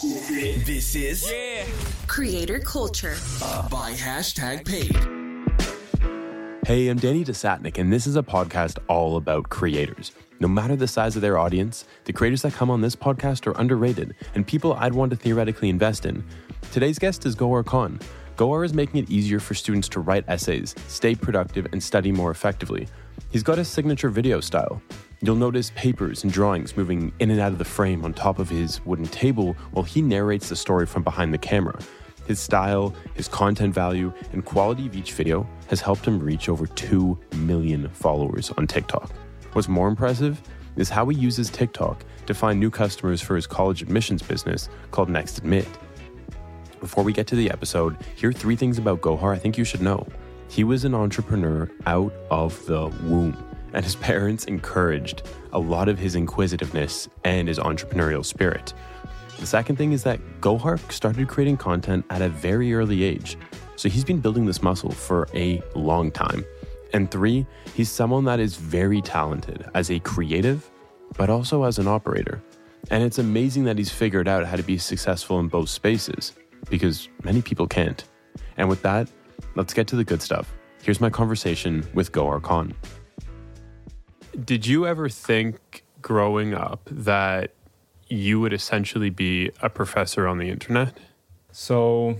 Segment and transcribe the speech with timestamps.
[0.00, 1.32] This is
[2.06, 3.16] Creator culture.
[3.68, 4.94] by hashtag paid.
[6.64, 10.12] Hey, I'm Danny Desatnik, and this is a podcast all about creators.
[10.38, 13.60] No matter the size of their audience, the creators that come on this podcast are
[13.60, 16.24] underrated and people I'd want to theoretically invest in.
[16.70, 17.98] Today's guest is Gohar Khan.
[18.36, 22.30] Gohar is making it easier for students to write essays, stay productive, and study more
[22.30, 22.86] effectively.
[23.30, 24.80] He's got a signature video style.
[25.20, 28.48] You'll notice papers and drawings moving in and out of the frame on top of
[28.48, 31.76] his wooden table while he narrates the story from behind the camera.
[32.28, 36.68] His style, his content value, and quality of each video has helped him reach over
[36.68, 39.10] 2 million followers on TikTok.
[39.54, 40.40] What's more impressive
[40.76, 45.08] is how he uses TikTok to find new customers for his college admissions business called
[45.08, 45.66] Next Admit.
[46.78, 49.64] Before we get to the episode, here are three things about Gohar I think you
[49.64, 50.06] should know.
[50.48, 53.36] He was an entrepreneur out of the womb,
[53.72, 55.22] and his parents encouraged
[55.52, 58.72] a lot of his inquisitiveness and his entrepreneurial spirit.
[59.38, 63.36] The second thing is that Gohar started creating content at a very early age,
[63.76, 66.44] so he's been building this muscle for a long time.
[66.92, 70.68] And three, he's someone that is very talented as a creative,
[71.16, 72.42] but also as an operator.
[72.90, 76.32] And it's amazing that he's figured out how to be successful in both spaces,
[76.70, 78.02] because many people can't.
[78.56, 79.10] And with that,
[79.54, 80.52] let's get to the good stuff.
[80.82, 82.74] Here's my conversation with Gohar Khan.
[84.42, 87.52] Did you ever think growing up that
[88.08, 90.96] you would essentially be a professor on the internet?
[91.50, 92.18] So,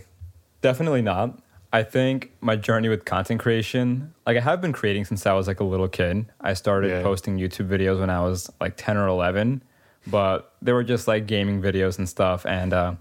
[0.60, 1.38] definitely not.
[1.72, 5.46] I think my journey with content creation, like I have been creating since I was
[5.46, 6.26] like a little kid.
[6.40, 7.02] I started Yeah.
[7.02, 9.62] posting YouTube videos when I was like 10 or 11,
[10.06, 12.46] but they were just like gaming videos and stuff.
[12.46, 12.94] And uh,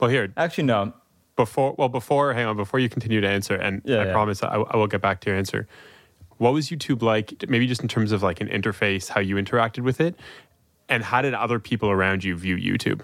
[0.00, 0.94] Well, here, actually, no,
[1.36, 4.12] before well before hang on before you continue to answer and Yeah, i yeah.
[4.12, 5.66] promise I, I will get back to your answer
[6.40, 9.84] what was youtube like maybe just in terms of like an interface how you interacted
[9.84, 10.14] with it
[10.88, 13.02] and how did other people around you view youtube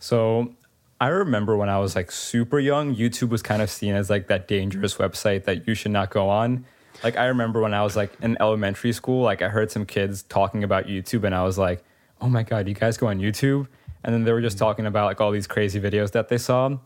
[0.00, 0.54] So
[1.00, 4.26] I remember when I was like super young, YouTube was kind of seen as like
[4.26, 6.64] that dangerous website that you should not go on.
[7.04, 10.22] Like I remember when I was like in elementary school, like I heard some kids
[10.24, 11.84] talking about YouTube and I was like,
[12.20, 13.68] "Oh my god, you guys go on YouTube?"
[14.02, 14.64] And then they were just mm-hmm.
[14.66, 16.76] talking about like all these crazy videos that they saw.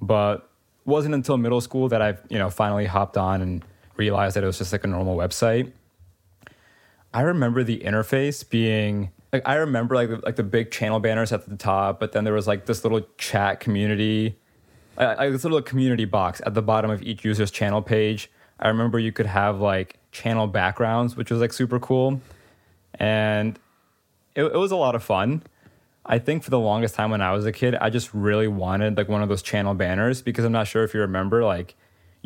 [0.00, 0.48] But
[0.84, 3.64] it wasn't until middle school that I, you know, finally hopped on and
[3.96, 5.72] realized that it was just like a normal website.
[7.12, 11.32] I remember the interface being like I remember like the, like the big channel banners
[11.32, 14.38] at the top, but then there was like this little chat community,
[14.98, 18.30] uh, like this little community box at the bottom of each user's channel page.
[18.60, 22.20] I remember you could have like channel backgrounds, which was like super cool,
[22.94, 23.58] and
[24.34, 25.42] it, it was a lot of fun.
[26.08, 28.96] I think for the longest time when I was a kid, I just really wanted
[28.96, 31.74] like one of those channel banners because I'm not sure if you remember, like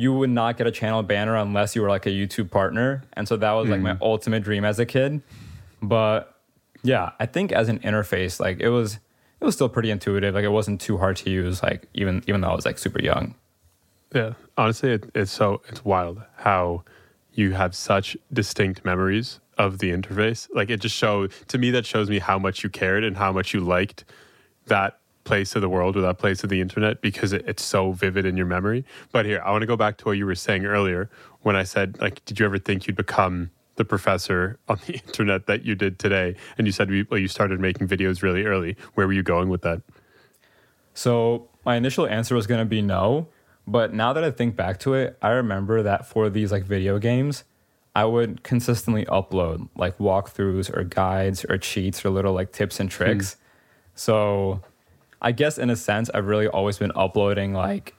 [0.00, 3.02] you would not get a channel banner unless you were like a YouTube partner.
[3.12, 4.02] And so that was like my hmm.
[4.02, 5.20] ultimate dream as a kid.
[5.82, 6.34] But
[6.82, 10.34] yeah, I think as an interface, like it was it was still pretty intuitive.
[10.34, 13.02] Like it wasn't too hard to use, like even even though I was like super
[13.02, 13.34] young.
[14.14, 16.82] yeah honestly it, it's so it's wild how
[17.32, 21.86] you have such distinct memories of the interface like it just show to me that
[21.86, 24.04] shows me how much you cared and how much you liked
[24.66, 24.99] that
[25.30, 28.26] place of the world or that place of the internet because it, it's so vivid
[28.26, 28.84] in your memory.
[29.12, 31.08] But here i want to go back to what you were saying earlier
[31.42, 35.46] when i said like did you ever think you'd become the professor on the internet
[35.46, 36.36] that you did today?
[36.58, 38.76] And you said well you started making videos really early.
[38.94, 39.80] Where were you going with that?
[40.92, 43.28] So my initial answer was gonna be no,
[43.66, 46.98] but now that I think back to it, I remember that for these like video
[46.98, 47.44] games,
[47.94, 52.92] I would consistently upload like walkthroughs or guides or cheats or little like tips and
[52.92, 52.96] hmm.
[52.96, 53.36] tricks.
[53.94, 54.60] So
[55.22, 57.94] I guess in a sense, I've really always been uploading like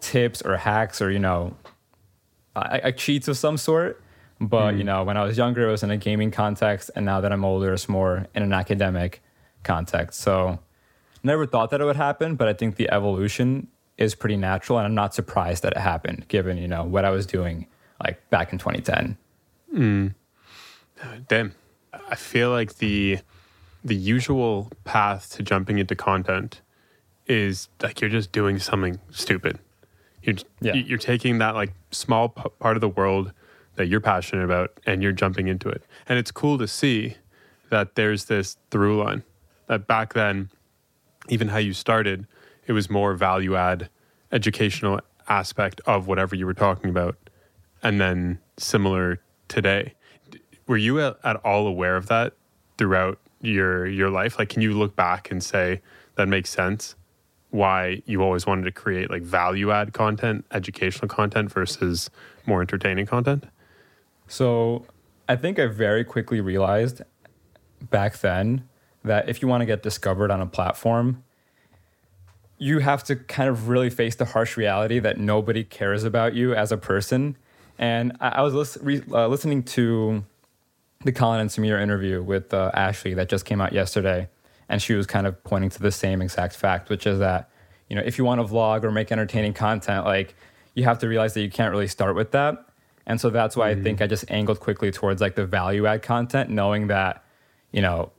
[0.00, 1.56] tips or hacks or you know,
[2.54, 4.02] I, I cheats of some sort.
[4.40, 4.86] But you hmm.
[4.86, 7.44] know, when I was younger, it was in a gaming context, and now that I'm
[7.44, 9.22] older, it's more in an academic
[9.64, 10.20] context.
[10.20, 10.58] So
[11.22, 14.86] never thought that it would happen, but I think the evolution is pretty natural, and
[14.86, 17.66] I'm not surprised that it happened, given you know what I was doing
[18.02, 19.16] like back in 2010.
[19.70, 20.08] Hmm.
[21.28, 21.54] Damn.
[22.10, 23.18] I feel like the
[23.86, 26.60] the usual path to jumping into content
[27.26, 29.58] is like you're just doing something stupid.
[30.22, 30.74] You're Yeah.
[30.74, 33.32] you're taking that like small p- part of the world
[33.76, 35.82] that you're passionate about and you're jumping into it.
[36.08, 37.16] And it's cool to see
[37.70, 39.22] that there's this through line.
[39.68, 40.50] That back then
[41.28, 42.26] even how you started,
[42.66, 43.88] it was more value add
[44.32, 47.16] educational aspect of whatever you were talking about.
[47.82, 49.94] And then similar today.
[50.66, 52.32] Were you at, at all aware of that
[52.78, 54.38] throughout your your life?
[54.38, 55.80] Like can you look back and say
[56.16, 56.94] that makes sense?
[57.50, 62.10] Why you always wanted to create like value add content, educational content versus
[62.46, 63.44] more entertaining content?
[64.28, 64.86] So
[65.28, 67.02] I think I very quickly realized
[67.90, 68.68] back then
[69.04, 71.22] that if you want to get discovered on a platform,
[72.58, 76.54] you have to kind of really face the harsh reality that nobody cares about you
[76.54, 77.36] as a person.
[77.78, 80.24] And I, I was lis- re- uh, listening to
[81.04, 84.28] the Colin and Samir interview with uh, Ashley that just came out yesterday,
[84.68, 87.50] and she was kind of pointing to the same exact fact, which is that
[87.88, 90.34] you know if you want to vlog or make entertaining content, like
[90.74, 92.64] you have to realize that you can't really start with that.
[93.06, 96.02] And so that's why I think I just angled quickly towards like the value add
[96.02, 97.24] content, knowing that
[97.70, 98.10] you know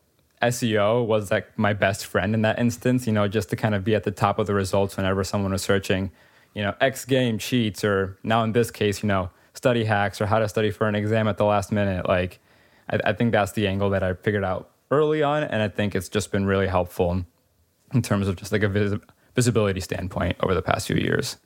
[0.41, 3.83] SEO was like my best friend in that instance, you know, just to kind of
[3.83, 6.12] be at the top of the results whenever someone was searching,
[6.53, 10.27] you know, X game cheats or now in this case, you know, study hacks or
[10.27, 12.07] how to study for an exam at the last minute.
[12.07, 12.39] Like,
[12.89, 15.44] I, I think that's the angle that I figured out early on.
[15.44, 17.25] And I think it's just been really helpful
[17.94, 19.00] in terms of just like a vis-
[19.36, 21.38] visibility standpoint over the past few years.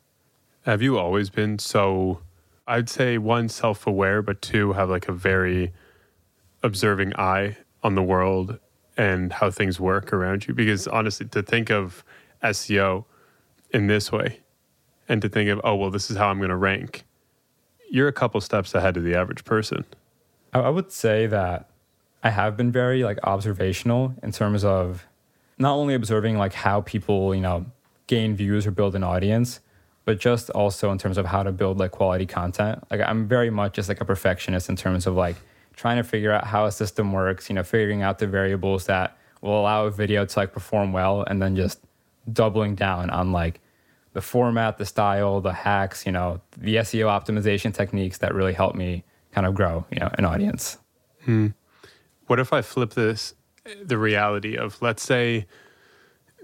[0.63, 2.21] Have you always been so,
[2.67, 5.73] I'd say, one, self aware, but two, have like a very
[6.63, 8.59] observing eye on the world
[8.95, 10.53] and how things work around you?
[10.53, 12.03] Because honestly, to think of
[12.43, 13.05] SEO
[13.71, 14.39] in this way
[15.09, 17.05] and to think of, oh, well, this is how I'm going to rank,
[17.89, 19.83] you're a couple steps ahead of the average person.
[20.53, 21.69] I, would say that
[22.23, 25.05] I have been very like observational in terms of
[25.57, 27.65] not only observing like how people, you know,
[28.07, 29.59] gain views or build an audience,
[30.05, 32.83] but just also in terms of how to build like quality content.
[32.89, 35.35] Like I'm very much just like a perfectionist in terms of like
[35.75, 39.17] trying to figure out how a system works, you know, figuring out the variables that
[39.41, 41.79] will allow a video to like perform well and then just
[42.31, 43.59] doubling down on like
[44.13, 48.75] the format, the style, the hacks, you know, the SEO optimization techniques that really help
[48.75, 50.77] me kind of grow, you know, an audience.
[51.25, 51.47] Hmm.
[52.27, 53.33] What if I flip this,
[53.83, 55.45] the reality of, let's say,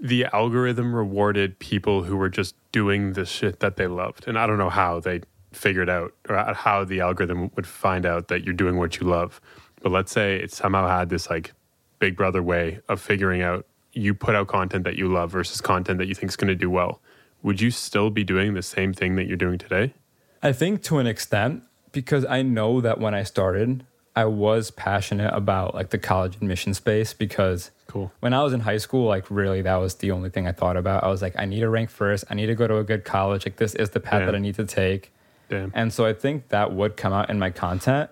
[0.00, 4.28] the algorithm rewarded people who were just doing the shit that they loved.
[4.28, 8.28] And I don't know how they figured out or how the algorithm would find out
[8.28, 9.40] that you're doing what you love.
[9.82, 11.52] But let's say it somehow had this like
[11.98, 15.98] big brother way of figuring out you put out content that you love versus content
[15.98, 17.00] that you think is going to do well.
[17.42, 19.94] Would you still be doing the same thing that you're doing today?
[20.42, 21.62] I think to an extent,
[21.92, 23.84] because I know that when I started,
[24.16, 28.10] I was passionate about like the college admission space because Cool.
[28.20, 30.76] when I was in high school, like really that was the only thing I thought
[30.76, 31.04] about.
[31.04, 32.24] I was like, I need to rank first.
[32.28, 33.46] I need to go to a good college.
[33.46, 34.26] Like this is the path Yeah.
[34.26, 35.12] that I need to take.
[35.48, 35.72] Damn.
[35.74, 38.10] And so I think that would come out in my content,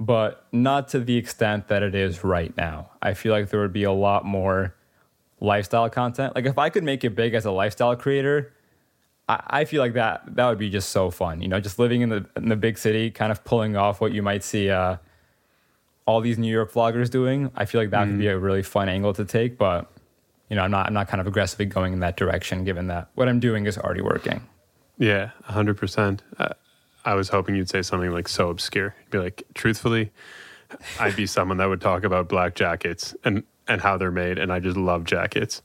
[0.00, 2.90] but not to the extent that it is right now.
[3.02, 4.74] I feel like there would be a lot more
[5.40, 6.34] lifestyle content.
[6.34, 8.52] Like if I could make it big as a lifestyle creator,
[9.32, 11.42] I, I feel like that that would be just so fun.
[11.42, 14.12] You know, just living in the in the big city, kind of pulling off what
[14.12, 14.96] you might see uh,
[16.06, 17.50] all these New York vloggers doing.
[17.56, 19.90] I feel like that could be a really fun angle to take, but
[20.48, 23.08] you know, I'm not I'm not kind of aggressively going in that direction, given that
[23.14, 24.46] what I'm doing is already working.
[24.98, 26.20] Yeah, 100%.
[26.38, 26.50] Uh,
[27.04, 28.94] I was hoping you'd say something like so obscure.
[29.00, 30.12] You'd be like, truthfully,
[31.00, 34.38] I'd be someone that would talk about black jackets and, and how they're made.
[34.38, 35.62] And I just love jackets.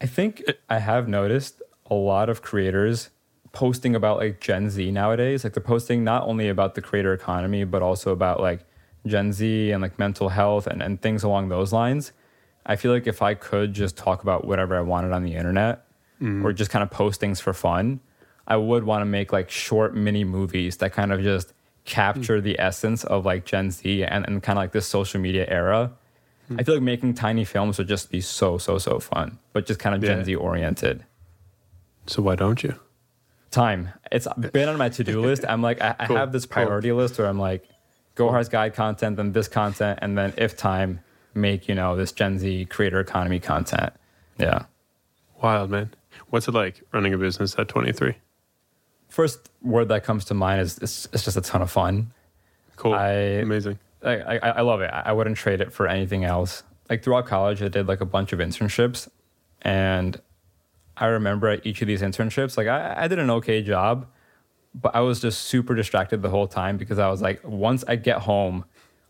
[0.00, 1.60] I think I have noticed
[1.90, 3.10] a lot of creators
[3.52, 5.44] posting about like Gen Z nowadays.
[5.44, 8.64] Like they're posting not only about the creator economy, but also about like
[9.06, 12.12] Gen Z and like mental health and, and things along those lines.
[12.66, 15.86] I feel like if I could just talk about whatever I wanted on the internet
[16.20, 16.46] mm-hmm.
[16.46, 18.00] or just kind of post things for fun,
[18.46, 21.52] I would want to make like short mini movies that kind of just
[21.84, 22.42] capture mm.
[22.42, 25.92] the essence of like Gen Z and, and kind of like this social media era.
[26.48, 26.56] Hmm.
[26.58, 29.80] I feel like making tiny films would just be so, so, so fun, but just
[29.80, 31.04] kind of Gen Z oriented.
[32.10, 32.74] So why don't you?
[33.52, 33.90] Time.
[34.10, 35.44] It's been on my to do list.
[35.48, 36.64] I'm like, I, I have this cool.
[36.64, 37.68] priority list where I'm like,
[38.16, 41.00] Gohar's guide content, then this content, and then if time,
[41.34, 43.92] make, you know, this Gen Z creator economy content.
[44.38, 44.64] Yeah.
[45.40, 45.94] Wild, man.
[46.30, 48.16] What's it like running a business at 23?
[49.08, 52.12] First word that comes to mind is it's, it's just a ton of fun.
[52.76, 52.94] Cool.
[52.94, 53.78] I- Amazing.
[54.02, 54.90] I, I, I love it.
[54.92, 56.62] I wouldn't trade it for anything else.
[56.88, 59.08] Like throughout college, I did like a bunch of internships,
[59.62, 60.20] and
[61.00, 64.06] I remember at each of these internships, like I, I did an okay job,
[64.74, 67.96] but I was just super distracted the whole time because I was like, once I
[67.96, 68.64] get home,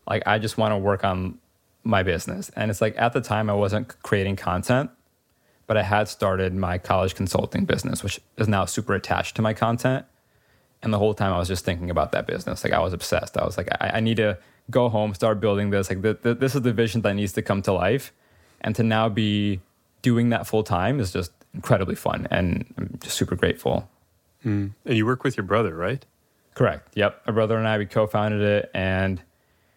[0.07, 1.37] like I just want to work on
[1.83, 2.49] my business.
[2.55, 4.89] And it's like at the time I wasn't creating content,
[5.67, 9.53] but I had started my college consulting business, which is now super attached to my
[9.53, 10.05] content.
[10.83, 12.63] And the whole time I was just thinking about that business.
[12.63, 13.37] Like I was obsessed.
[13.37, 14.37] I was like, I, I need to
[14.69, 15.89] go home, start building this.
[15.89, 18.11] Like th- th- this is the vision that needs to come to life.
[18.61, 19.61] And to now be
[20.01, 22.27] doing that full time is just incredibly fun.
[22.31, 23.89] And I'm just super grateful.
[24.45, 24.71] Mm.
[24.85, 26.05] And you work with your brother, right?
[26.53, 26.89] Correct.
[26.95, 27.21] Yep.
[27.27, 29.21] My brother and I, we co-founded it and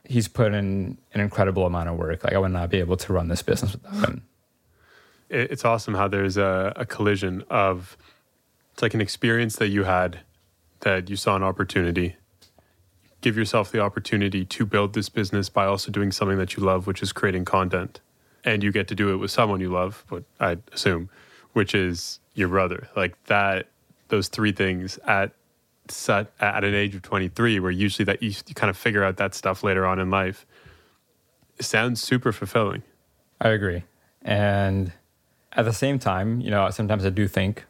[0.04, 2.24] he's put in an incredible amount of work.
[2.24, 4.22] Like I would not be able to run this business without him.
[5.30, 7.96] It's awesome how there's a, a collision of
[8.72, 10.20] it's like an experience that you had
[10.80, 12.16] that you saw an opportunity.
[13.20, 16.86] Give yourself the opportunity to build this business by also doing something that you love,
[16.86, 18.00] which is creating content.
[18.44, 21.08] And you get to do it with someone you love, but I assume,
[21.54, 22.88] which is your brother.
[22.94, 23.68] Like that,
[24.08, 25.32] those three things at
[25.88, 29.16] set at an age of 23, where usually that you, you kind of figure out
[29.16, 30.46] that stuff later on in life.
[31.60, 32.82] Sounds super fulfilling.
[33.40, 33.84] I agree.
[34.22, 34.92] And
[35.52, 37.64] at the same time, you know, sometimes I do think,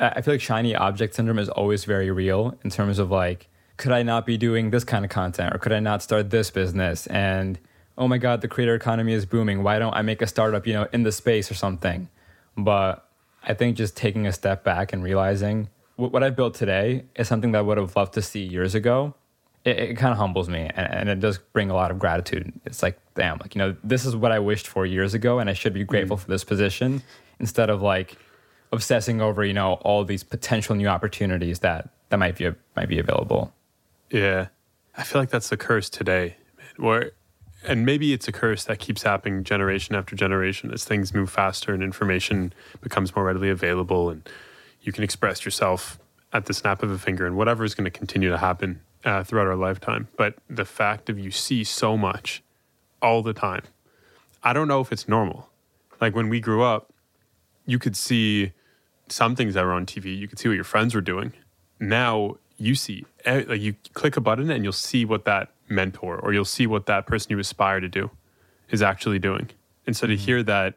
[0.00, 3.92] I feel like shiny object syndrome is always very real in terms of like, could
[3.92, 7.06] I not be doing this kind of content or could I not start this business?
[7.06, 7.58] And
[7.96, 9.62] oh my God, the creator economy is booming.
[9.62, 12.08] Why don't I make a startup, you know, in the space or something?
[12.58, 13.08] But
[13.42, 17.52] I think just taking a step back and realizing what I've built today is something
[17.52, 19.14] that I would have loved to see years ago.
[19.64, 22.52] It, it kind of humbles me and, and, it does bring a lot of gratitude.
[22.64, 25.50] It's like, damn, like, you know, this is what I wished for years ago and
[25.50, 26.20] I should be grateful mm.
[26.20, 27.02] for this position
[27.40, 28.16] instead of like
[28.70, 33.00] obsessing over, you know, all these potential new opportunities that, that might be, might be
[33.00, 33.52] available.
[34.10, 34.48] Yeah.
[34.96, 36.36] I feel like that's the curse today,
[36.76, 37.12] where
[37.64, 41.74] and maybe it's a curse that keeps happening generation after generation as things move faster
[41.74, 44.28] and information becomes more readily available and
[44.82, 45.98] you can express yourself
[46.32, 49.24] at the snap of a finger and whatever is going to continue to happen uh,
[49.24, 50.08] throughout our lifetime.
[50.16, 52.42] But the fact of you see so much
[53.00, 53.62] all the time
[54.42, 55.48] i don't know if it's normal.
[56.00, 56.92] Like when we grew up
[57.66, 58.52] you could see
[59.08, 61.32] some things that were on tv you could see what your friends were doing.
[61.80, 66.32] Now you see like you click a button and you'll see what that mentor or
[66.32, 68.10] you'll see what that person you aspire to do
[68.70, 69.50] is actually doing.
[69.86, 70.24] And so to mm-hmm.
[70.24, 70.74] hear that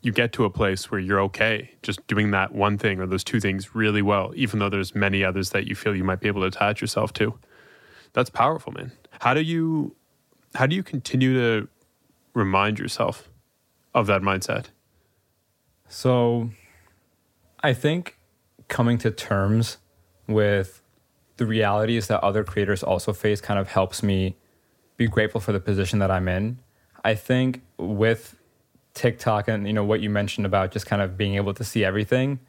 [0.00, 3.24] you get to a place where you're okay just doing that one thing or those
[3.24, 6.28] two things really well, even though there's many others that you feel you might be
[6.28, 7.38] able to attach yourself to.
[8.12, 8.92] That's powerful, man.
[9.20, 9.94] How do you
[10.54, 11.68] how do you continue to
[12.32, 13.28] remind yourself
[13.94, 14.66] of that mindset?
[15.88, 16.50] So
[17.62, 18.18] I think
[18.68, 19.78] coming to terms
[20.26, 20.82] with
[21.38, 24.36] the realities that other creators also face kind of helps me
[24.96, 26.58] be grateful for the position that I'm in.
[27.04, 28.36] I think with
[28.94, 31.84] TikTok and you know what you mentioned about just kind of being able to see
[31.84, 32.40] everything,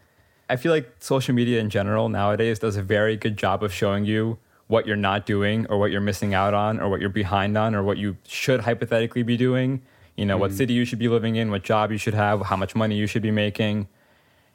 [0.50, 4.06] I feel like social media in general nowadays does a very good job of showing
[4.06, 7.58] you what you're not doing or what you're missing out on or what you're behind
[7.58, 9.82] on or what you should hypothetically be doing.
[10.16, 12.42] You know, mm what city you should be living in, what job you should have,
[12.42, 13.88] how much money you should be making.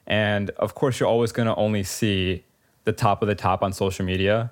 [0.06, 2.44] And of course, you're always going to only see
[2.84, 4.50] the top of the top on social media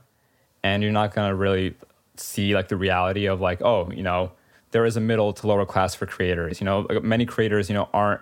[0.63, 1.75] and you're not going to really
[2.17, 4.33] see like the reality of like oh you know
[4.71, 6.87] there is a middle to lower class for creators you know?
[7.03, 8.21] Many creators you know aren't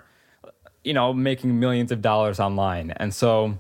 [0.85, 2.93] you know making millions of dollars online.
[2.93, 3.59] And so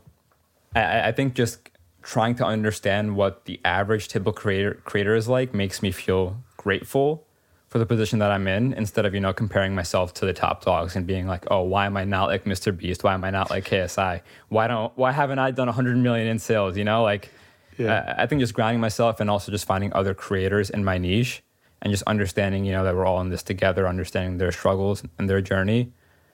[0.74, 1.70] i, I think just
[2.02, 7.26] trying to understand what the average typical creator creator is like makes me feel grateful
[7.70, 10.64] for the position that I'm in instead of, you know, comparing myself to the top
[10.64, 12.76] dogs and being like, oh, why am I not like Mr.
[12.76, 13.04] Beast?
[13.04, 14.22] Why am I not like KSI?
[14.48, 16.76] Why don't why haven't I done 100 million in sales?
[16.76, 17.30] You know, like
[17.78, 18.14] yeah.
[18.18, 21.44] I, I think just grounding myself and also just finding other creators in my niche
[21.80, 25.30] and just understanding, you know, that we're all in this together, understanding their struggles and
[25.30, 25.92] their journey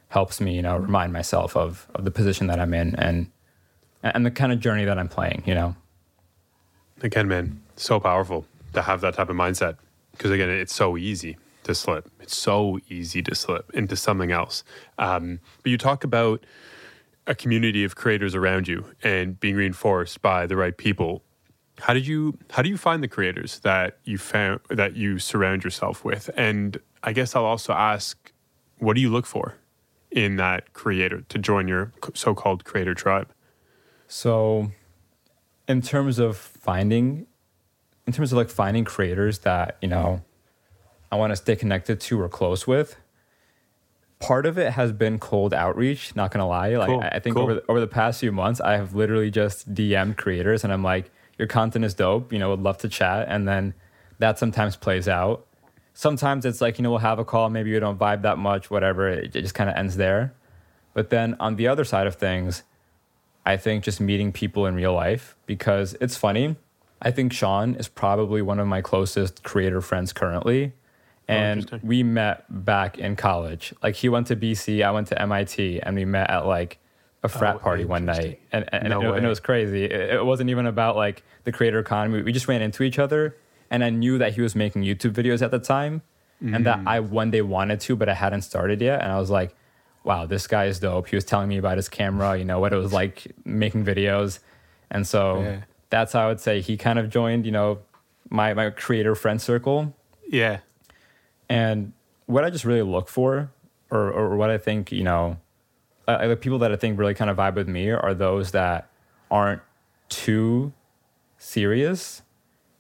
[0.09, 3.31] helps me, you know, remind myself of of the position that I'm in and
[4.02, 5.76] and the kind of journey that I'm playing, you know.
[7.02, 9.76] Again, man, so powerful to have that type of mindset
[10.16, 12.11] because again, it's so easy to slip.
[12.20, 14.64] It's so easy to slip into something else.
[14.99, 16.44] Um, but you talk about
[17.26, 21.23] a community of creators around you and being reinforced by the right people.
[21.80, 25.64] How did you how do you find the creators that you found that you surround
[25.64, 26.30] yourself with?
[26.37, 28.32] And I guess I'll also ask,
[28.78, 29.56] what do you look for
[30.11, 33.28] in that creator to join your so-called creator tribe?
[34.08, 34.70] So,
[35.68, 37.26] in terms of finding
[38.06, 40.22] in terms of like finding creators that you know
[41.10, 42.96] I want to stay connected to or close with.
[44.18, 46.16] Part of it has been cold outreach.
[46.16, 47.42] Not gonna lie, like cool, I think cool.
[47.42, 50.82] over the, over the past few months, I have literally just DM'd creators, and I'm
[50.82, 52.32] like, "Your content is dope.
[52.32, 53.75] You know, would love to chat." And then
[54.18, 55.46] that sometimes plays out.
[55.92, 58.70] Sometimes it's like you know we'll have a call, maybe we don't vibe that much,
[58.70, 59.08] whatever.
[59.08, 60.32] It, it just kind of ends there.
[60.94, 62.62] But then on the other side of things,
[63.44, 66.56] I think just meeting people in real life because it's funny
[67.03, 70.73] I think Sean is probably one of my closest creator friends currently.
[71.29, 73.75] Oh, and oh, we met back in college.
[73.83, 76.79] Like he went to BC, I went to MIT, and we met at like
[77.23, 78.41] a frat oh, party one night.
[78.53, 79.85] And, and, no it, and, it, was crazy.
[79.85, 82.23] It, it wasn't even about like the creator economy.
[82.23, 83.37] We just ran into each other,
[83.71, 86.03] and I knew that he was making YouTube videos at the time,
[86.43, 86.55] mm.
[86.55, 86.87] and that mm.
[86.87, 89.03] I one day wanted to, but I hadn't started yet.
[89.03, 89.55] And I was like,
[90.05, 91.09] wow, this guy is dope.
[91.09, 94.38] He was telling me about his camera, you know, what it was like making videos.
[94.88, 97.78] And so yeah that's how I would say he kind of joined, you know,
[98.28, 99.95] my my creator friend circle.
[100.28, 100.59] Yeah.
[101.49, 101.93] And
[102.26, 103.50] what I just really look for,
[103.90, 105.38] or or what I think, you know,
[106.09, 108.88] uh, the people that I think really kind of vibe with me are those that
[109.31, 109.62] aren't
[110.09, 110.73] too
[111.38, 112.23] serious,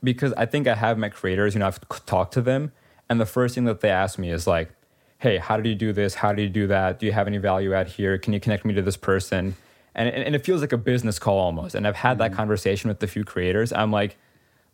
[0.02, 2.72] because I think I have my creators, you know, I've talked to them,
[3.08, 4.70] and the first thing that they ask me is like,
[5.18, 6.16] "Hey, how did you do this?
[6.16, 6.98] How did you do that?
[6.98, 8.18] Do you have any value add here?
[8.18, 9.56] Can you connect me to this person?"
[9.96, 11.74] And and it feels like a business call almost.
[11.74, 12.36] And I've had that Mm-hmm.
[12.36, 13.72] conversation with a few creators.
[13.72, 14.16] I'm like,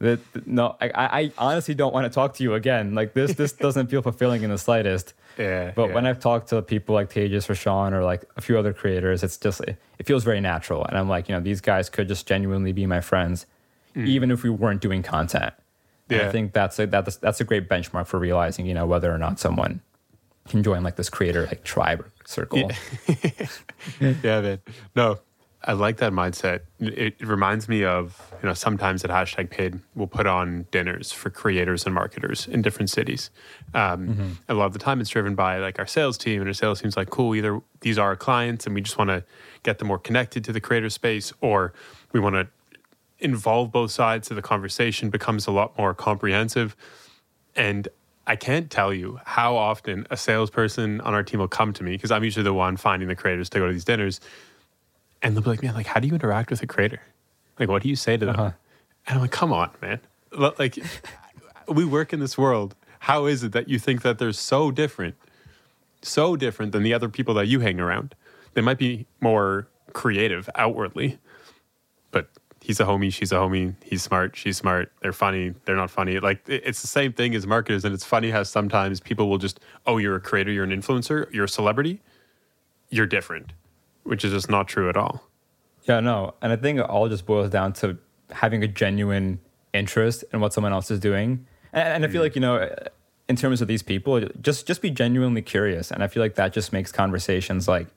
[0.01, 2.95] that no, I, I honestly don't want to talk to you again.
[2.95, 5.15] Like this, this doesn't feel fulfilling in the slightest.
[5.39, 6.05] Yeah, But when.
[6.07, 9.39] I've talked to people like Tejas or Sean or like a few other creators, it's
[9.39, 10.85] just it feels very natural.
[10.85, 13.47] And I'm like, you know, these guys could just genuinely be my friends,
[13.95, 15.55] even if we weren't doing content.
[15.55, 16.23] And Mm.
[16.23, 16.29] Yeah.
[16.29, 19.19] I think that's a that's that's a great benchmark for realizing, you know, whether or
[19.19, 19.81] not someone
[20.49, 22.71] can join like this creator like tribe circle.
[24.01, 24.59] yeah, man.
[24.95, 25.19] No,
[25.65, 26.61] I like that mindset.
[26.81, 31.31] It, reminds me of, you know, sometimes at hashtag paid, we'll put on dinners for
[31.31, 33.31] creators and marketers in different cities.
[33.73, 36.55] Um, A lot of the time it's driven by like our sales team, and our
[36.55, 39.23] sales team's like, cool, either these are our clients and we just want to
[39.63, 41.73] get them more connected to the creator space, or
[42.13, 42.49] we want to
[43.21, 46.75] involve both sides so the conversation becomes a lot more comprehensive.
[47.55, 47.87] And
[48.27, 51.93] I can't tell you how often a salesperson on our team will come to me
[51.93, 54.21] because I'm usually the one finding the creators to go to these dinners.
[55.23, 57.01] And they'll be like, man, like, how do you interact with a creator?
[57.59, 58.35] Like, what do you say to them?
[58.35, 58.51] Uh-huh.
[59.07, 60.01] And I'm like, come on, man.
[60.33, 60.79] Like,
[61.69, 62.75] we work in this world.
[63.01, 65.17] How is it that you think that they're so different,
[66.03, 68.15] so different than the other people that you hang around?
[68.55, 71.19] They might be more creative outwardly,
[72.11, 72.29] but
[72.63, 76.21] he's a homie, she's a homie, he's smart, she's smart, they're funny, they're not funny.
[76.21, 79.59] Like it's the same thing as marketers, and it's funny how sometimes people will just,
[79.87, 82.01] oh, you're a creator, you're an influencer, you're a celebrity,
[82.89, 83.53] you're different,
[84.05, 85.25] which is just not true at all.
[85.85, 86.35] Yeah, no.
[86.41, 87.99] And I think it all just boils down to
[88.31, 89.41] having a genuine
[89.73, 91.47] interest in what someone else is doing.
[91.73, 92.25] And, and I feel mm.
[92.25, 92.75] like, you know,
[93.29, 95.91] in terms of these people, just just be genuinely curious.
[95.91, 97.89] And I feel like that just makes conversations like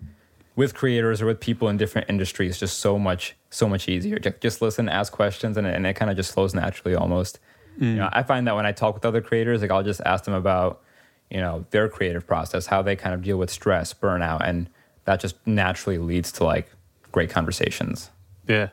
[0.55, 4.19] with creators or with people in different industries just so much so much easier.
[4.19, 7.39] Just, just listen, ask questions, and, it- and it kind of just flows naturally almost.
[7.77, 7.95] You mm.
[7.95, 10.33] know, I find that when I talk with other creators, like I'll just ask them
[10.33, 10.81] about,
[11.29, 14.69] you know, their creative process, how they kind of deal with stress, burnout, and
[15.05, 16.69] that just naturally leads to like
[17.11, 18.11] great conversations.
[18.47, 18.69] Yeah.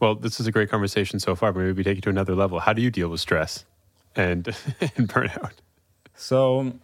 [0.00, 2.34] Well, this is a great conversation so far, but maybe we take it to another
[2.34, 2.60] level.
[2.60, 3.64] How do you deal with stress
[4.16, 4.46] and,
[4.80, 5.52] and burnout?
[6.14, 6.74] So,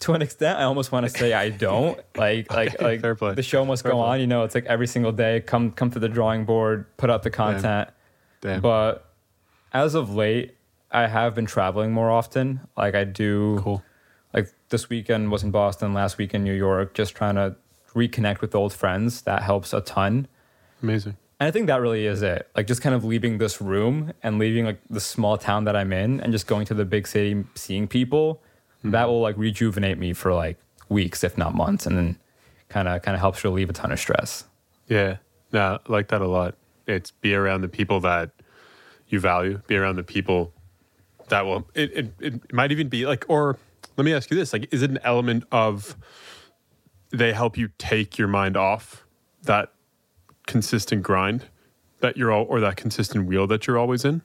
[0.00, 1.98] to an extent, I almost want to say I don't.
[2.16, 3.34] Like, like, like Fair play.
[3.34, 4.06] the show must Fair go play.
[4.08, 4.20] on.
[4.20, 7.22] You know, it's like every single day, come come to the drawing board, put out
[7.22, 7.90] the content.
[8.40, 8.60] Damn.
[8.60, 9.08] But
[9.72, 10.56] as of late,
[10.90, 12.60] I have been traveling more often.
[12.76, 13.60] Like I do.
[13.62, 13.82] Cool.
[14.34, 17.56] Like this weekend was in Boston, last week in New York, just trying to
[17.94, 19.22] reconnect with old friends.
[19.22, 20.26] That helps a ton.
[20.82, 21.16] Amazing.
[21.40, 22.48] And I think that really is it.
[22.56, 25.92] Like just kind of leaving this room and leaving like the small town that I'm
[25.92, 28.42] in and just going to the big city, seeing people,
[28.84, 32.18] that will like rejuvenate me for like weeks, if not months, and then
[32.68, 34.44] kind of kind of helps relieve a ton of stress.
[34.88, 35.16] Yeah.
[35.52, 36.54] No, I like that a lot.
[36.86, 38.30] It's be around the people that
[39.08, 40.52] you value, be around the people
[41.28, 43.58] that will, it, it, it might even be like, or
[43.96, 45.96] let me ask you this like, is it an element of
[47.10, 49.06] they help you take your mind off
[49.42, 49.72] that
[50.46, 51.46] consistent grind
[52.00, 54.22] that you're all, or that consistent wheel that you're always in?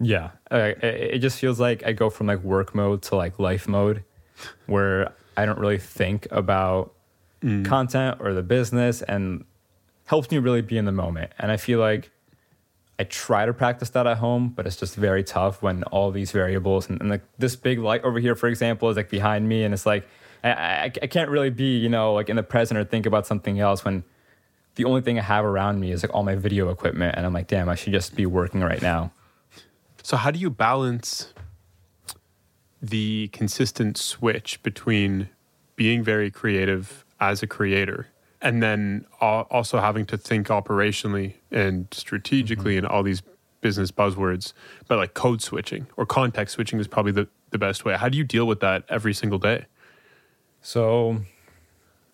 [0.00, 4.04] Yeah, it, just feels like I go from like work mode to like life mode,
[4.66, 6.94] where I don't really think about
[7.42, 7.64] mm.
[7.64, 9.44] content or the business, and
[10.06, 11.32] helps me really be in the moment.
[11.38, 12.12] And I feel like
[13.00, 16.30] I try to practice that at home, but it's just very tough when all these
[16.30, 19.64] variables and, and like this big light over here, for example, is like behind me,
[19.64, 20.06] and it's like
[20.44, 23.26] I, I, I can't really be you know like in the present or think about
[23.26, 24.04] something else when
[24.76, 27.32] the only thing I have around me is like all my video equipment, and I'm
[27.32, 29.10] like, damn, I should just be working right now.
[30.08, 31.34] So, how do you balance
[32.80, 35.28] the consistent switch between
[35.76, 38.06] being very creative as a creator
[38.40, 42.86] and then also having to think operationally and strategically mm-hmm.
[42.86, 43.22] and all these
[43.60, 44.54] business buzzwords,
[44.86, 47.94] but like code switching or context switching is probably the, the best way.
[47.94, 49.66] How do you deal with that every single day?
[50.62, 51.20] So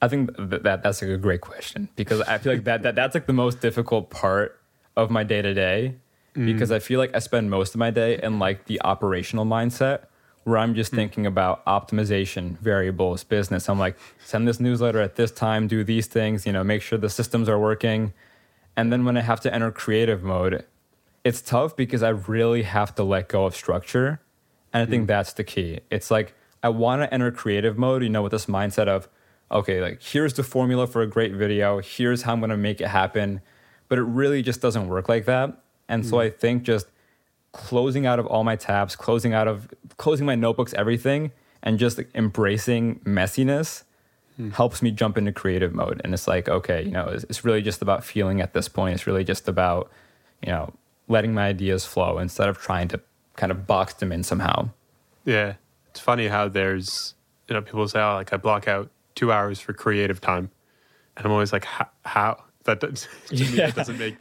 [0.03, 2.97] I think th- that that's like a great question because I feel like that, that
[2.97, 4.61] that's like the most difficult part
[4.97, 5.95] of my day to day
[6.35, 6.75] because mm.
[6.75, 10.07] I feel like I spend most of my day in like the operational mindset
[10.45, 10.97] where I'm just mm.
[10.97, 13.69] thinking about optimization, variables, business.
[13.69, 16.99] I'm like, send this newsletter at this time, do these things, you know, make sure
[16.99, 18.13] the systems are working.
[18.77, 20.65] And then when I have to enter creative mode,
[21.23, 24.21] it's tough because I really have to let go of structure.
[24.73, 25.07] And I think mm.
[25.07, 25.81] that's the key.
[25.91, 29.09] It's like I want to enter creative mode, you know, with this mindset of,
[29.51, 32.81] okay, like here's the formula for a great video, here's how I'm going to make
[32.81, 33.41] it happen.
[33.89, 35.64] But it really just doesn't work like that.
[35.89, 36.23] And so hmm.
[36.23, 36.87] I think just
[37.53, 41.31] closing out of all my tabs, closing out of closing my notebooks, everything,
[41.63, 43.85] and just embracing messiness
[44.37, 44.51] hmm.
[44.51, 46.01] helps me jump into creative mode.
[46.05, 48.95] And it's like, okay, you know, it's, it's really just about feeling at this point.
[48.95, 49.91] It's really just about,
[50.43, 50.75] you know,
[51.09, 53.01] letting my ideas flow instead of trying to
[53.37, 54.71] kind of box them in somehow.
[55.25, 55.55] Yeah.
[55.91, 57.15] It's funny how there's,
[57.49, 60.51] you know, people say, oh, like I block out two hours for creative time.
[61.17, 61.67] and I'm always like,
[62.05, 62.43] how?
[62.65, 63.71] That does, to me, Yeah.
[63.71, 64.17] doesn't make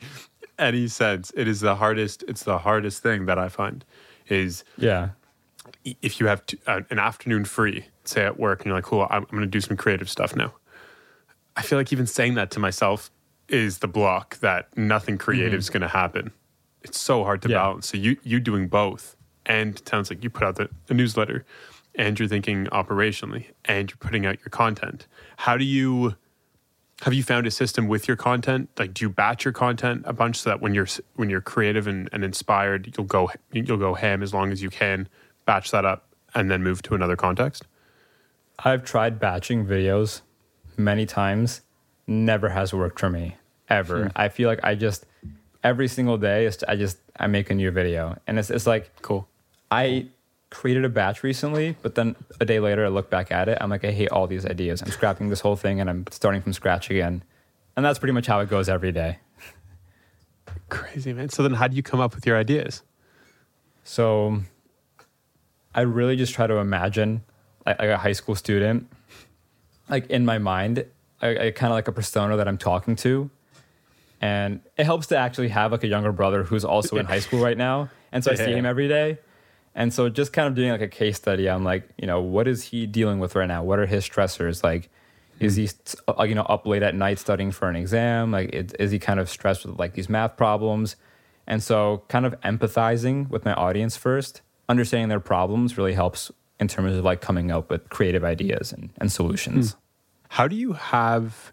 [0.59, 1.31] any sense.
[1.35, 2.23] It is the hardest.
[2.27, 3.83] It's the hardest thing that I find
[4.27, 5.09] is Yeah.
[6.01, 9.07] if you have t- uh, an afternoon free, say at work, and you're like, cool,
[9.09, 10.53] I'm, I'm going to do some creative stuff now.
[11.55, 13.11] I feel like even saying that to myself
[13.49, 16.31] is the block that nothing creative is going to happen.
[16.81, 17.57] It's so hard to Yeah.
[17.57, 17.87] balance.
[17.87, 21.45] So you you doing both, and it sounds like you put out the, the newsletter,
[21.95, 25.07] and you're thinking operationally, and you're putting out your content.
[25.37, 26.15] How do you?
[27.03, 28.69] Have you found a system with your content?
[28.79, 31.85] Like, do you batch your content a bunch so that when you're when you're creative
[31.85, 35.09] and, and inspired, you'll go you'll go ham as long as you can,
[35.45, 37.65] batch that up, and then move to another context?
[38.59, 40.21] I've tried batching videos
[40.77, 41.61] many times.
[42.07, 43.35] Never has worked for me
[43.69, 44.03] ever.
[44.03, 44.11] Hmm.
[44.15, 45.05] I feel like I just
[45.61, 49.27] every single day I just I make a new video, and it's it's like Cool.
[49.69, 50.07] I
[50.53, 53.57] created a batch recently, but then a day later I look back at it.
[53.59, 54.81] I'm like, I hate all these ideas.
[54.81, 57.23] I'm scrapping this whole thing and I'm starting from scratch again.
[57.75, 59.17] And that's pretty much how it goes every day.
[60.69, 61.29] Crazy man.
[61.29, 62.83] So then, how do you come up with your ideas?
[63.83, 64.41] So
[65.73, 67.23] I really just try to imagine
[67.65, 68.91] like, like a high school student,
[69.89, 70.85] like in my mind,
[71.21, 73.29] I, I kind of like a persona that I'm talking to.
[74.21, 77.41] And it helps to actually have like a younger brother who's also in high school
[77.41, 77.89] right now.
[78.11, 79.17] And so I see him every day.
[79.75, 82.47] And so just kind of doing like a case study, I'm like, you know, what
[82.47, 83.63] is he dealing with right now?
[83.63, 84.63] What are his stressors?
[84.63, 84.89] Like,
[85.39, 85.69] is he,
[86.07, 88.31] uh, you know, up late at night studying for an exam?
[88.31, 90.95] Like, is, is he kind of stressed with like these math problems?
[91.47, 96.67] And so, kind of empathizing with my audience first, understanding their problems really helps in
[96.67, 99.75] terms of like coming up with creative ideas and, and solutions.
[100.29, 101.51] How do you have?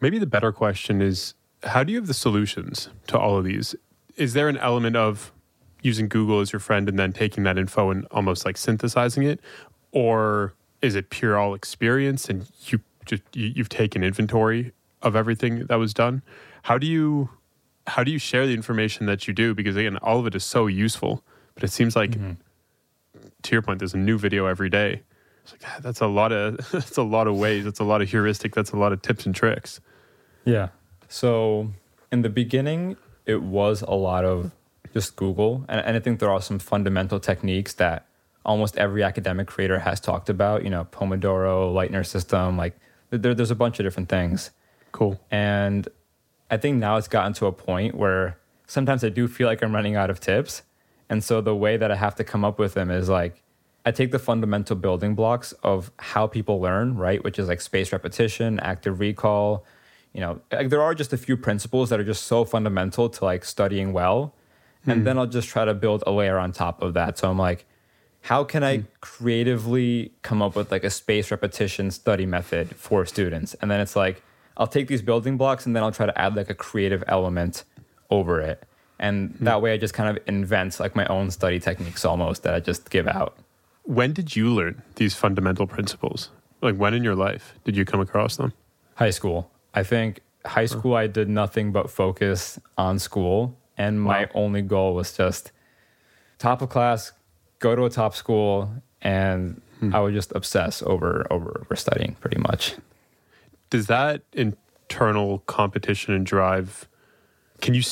[0.00, 3.74] Maybe the better question is, how do you have the solutions to all of these?
[4.16, 5.32] Is there an element of
[5.82, 9.40] using Google as your friend and then taking that info and almost like synthesizing it,
[9.92, 15.66] or is it pure all experience and you just you, you've taken inventory of everything
[15.66, 16.22] that was done?
[16.62, 17.30] How do you
[17.86, 19.54] how do you share the information that you do?
[19.54, 21.22] Because again, all of it is so useful,
[21.54, 22.16] but it seems like
[23.42, 25.02] to your point, there's a new video every day.
[25.42, 27.64] It's like "Ah, that's a lot of that's a lot of ways.
[27.64, 28.54] That's a lot of heuristic.
[28.54, 29.80] That's a lot of tips and tricks.
[30.44, 30.68] Yeah.
[31.08, 31.72] So
[32.10, 34.50] in the beginning, it was a lot of
[34.92, 35.64] just Google.
[35.68, 38.06] And, and I think there are some fundamental techniques that
[38.44, 42.78] almost every academic creator has talked about, you know, Pomodoro, Leitner system, like
[43.10, 44.50] there, there's a bunch of different things.
[44.92, 45.20] Cool.
[45.30, 45.88] And
[46.50, 49.74] I think now it's gotten to a point where sometimes I do feel like I'm
[49.74, 50.62] running out of tips.
[51.08, 53.42] And so the way that I have to come up with them is like
[53.84, 57.22] I take the fundamental building blocks of how people learn, right?
[57.22, 59.64] Which is like spaced repetition, active recall.
[60.12, 63.24] You know, like there are just a few principles that are just so fundamental to
[63.24, 64.34] like studying well.
[64.86, 65.04] And hmm.
[65.04, 67.18] then I'll just try to build a layer on top of that.
[67.18, 67.66] So I'm like,
[68.22, 68.84] how can I hmm.
[69.00, 73.54] creatively come up with like a spaced repetition study method for students?
[73.54, 74.22] And then it's like,
[74.56, 77.64] I'll take these building blocks and then I'll try to add like a creative element
[78.10, 78.64] over it.
[78.98, 79.44] And hmm.
[79.44, 82.60] that way I just kind of invent like my own study techniques almost that I
[82.60, 83.36] just give out.
[83.82, 86.30] When did you learn these fundamental principles?
[86.62, 88.52] Like when in your life did you come across them?
[88.94, 89.50] High school.
[89.74, 94.30] I think high school I did nothing but focus on school and my Wow.
[94.34, 95.52] only goal was just
[96.38, 97.12] top of class,
[97.58, 98.70] go to a top school
[99.02, 99.94] and hmm.
[99.94, 102.76] I would just obsess over over over studying pretty much.
[103.70, 106.88] Does that internal competition and drive?
[107.60, 107.82] Can you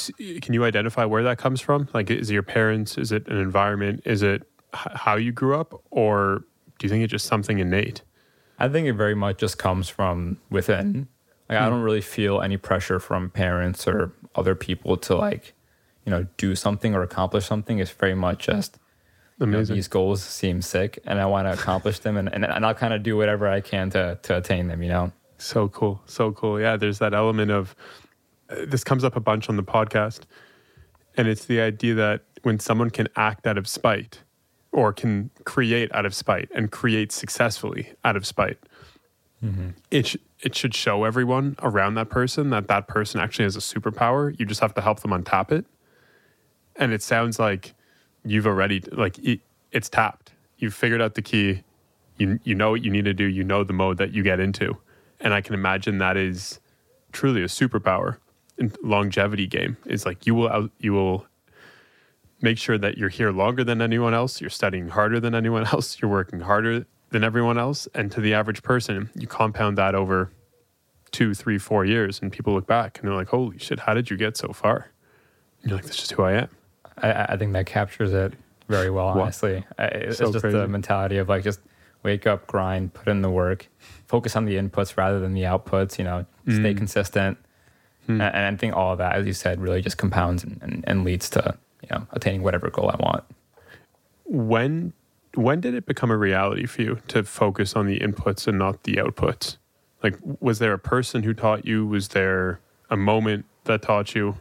[0.40, 1.88] can you identify where that comes from?
[1.94, 2.98] Like, is it your parents?
[2.98, 4.02] Is it an environment?
[4.04, 4.42] Is it
[4.74, 6.44] h- how you grew up, or
[6.78, 8.02] do you think it's just something innate?
[8.58, 11.08] I think it very much just comes from within.
[11.48, 11.70] Like I hmm.
[11.70, 15.54] don't really feel any pressure from parents or other people to like,
[16.04, 17.78] you know, do something or accomplish something.
[17.78, 18.78] is very much just
[19.40, 22.64] you know, these goals seem sick and I want to accomplish them and, and, and
[22.64, 25.12] I'll kind of do whatever I can to to attain them, you know?
[25.38, 26.00] So cool.
[26.06, 26.60] So cool.
[26.60, 27.74] Yeah, there's that element of
[28.48, 30.20] uh, this comes up a bunch on the podcast.
[31.16, 34.20] And it's the idea that when someone can act out of spite
[34.72, 38.58] or can create out of spite and create successfully out of spite,
[39.90, 43.60] it, sh- it should show everyone around that person that that person actually has a
[43.60, 44.38] superpower.
[44.38, 45.64] You just have to help them untap it.
[46.76, 47.74] And it sounds like
[48.24, 49.40] you've already, like, it,
[49.72, 50.32] it's tapped.
[50.58, 51.62] You've figured out the key.
[52.16, 53.24] You, you know what you need to do.
[53.24, 54.76] You know the mode that you get into.
[55.20, 56.60] And I can imagine that is
[57.12, 58.18] truly a superpower
[58.58, 59.76] in longevity game.
[59.86, 61.26] Is like you will out, you will
[62.40, 64.40] make sure that you're here longer than anyone else.
[64.40, 66.00] You're studying harder than anyone else.
[66.00, 67.88] You're working harder than everyone else.
[67.94, 70.30] And to the average person, you compound that over
[71.10, 73.80] two, three, four years, and people look back and they're like, "Holy shit!
[73.80, 74.90] How did you get so far?"
[75.62, 76.48] And you're like, "That's just who I am."
[76.98, 78.34] I, I think that captures it
[78.68, 79.64] very well, honestly.
[79.78, 80.56] I, it's So just crazy.
[80.56, 81.60] the mentality of like just
[82.02, 83.68] wake up, grind, put in the work,
[84.06, 86.76] focus on the inputs rather than the outputs, you know, stay mm.
[86.76, 87.38] consistent.
[88.06, 88.20] Hmm.
[88.20, 90.84] And, and I think all of that, as you said, really just compounds and, and,
[90.86, 93.24] and leads to, you know, attaining whatever goal I want.
[94.24, 94.92] When
[95.34, 98.84] when did it become a reality for you to focus on the inputs and not
[98.84, 99.56] the outputs?
[100.02, 101.86] Like, was there a person who taught you?
[101.86, 104.36] Was there a moment that taught you?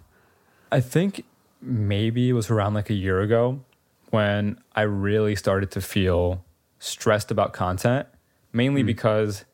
[0.72, 1.26] I think
[1.64, 3.62] maybe it was around like a year ago
[4.10, 6.44] when I really started to feel
[6.80, 8.08] stressed about content,
[8.52, 8.88] mainly hmm.
[8.88, 9.46] because,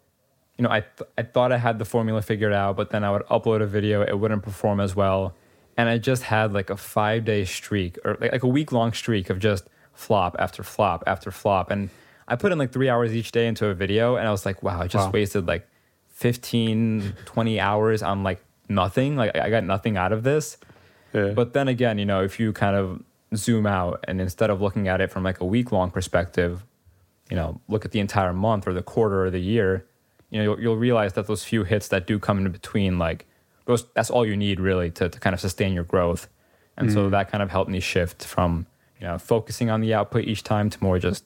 [0.57, 3.11] you know, I, th- I thought I had the formula figured out, but then I
[3.11, 5.35] would upload a video, it wouldn't perform as well.
[5.77, 8.91] And I just had like a five day streak or like, like a week long
[8.91, 11.71] streak of just flop after flop after flop.
[11.71, 11.89] And
[12.27, 14.61] I put in like three hours each day into a video and I was like,
[14.61, 15.11] wow, I just Wow.
[15.11, 15.67] wasted like
[16.09, 19.15] 15, 20 hours on like nothing.
[19.15, 20.57] Like I got nothing out of this.
[21.13, 21.31] Yeah.
[21.31, 23.03] But then again, you know, if you kind of
[23.35, 26.65] zoom out and instead of looking at it from like a week long perspective,
[27.29, 29.85] you know, look at the entire month or the quarter or the year,
[30.29, 33.25] you know, you'll, you'll realize that those few hits that do come in between, like
[33.65, 36.27] those, that's all you need really to, to kind of sustain your growth.
[36.77, 37.11] And so mm-hmm.
[37.11, 38.65] that kind of helped me shift from,
[38.99, 41.25] you know, focusing on the output each time to more just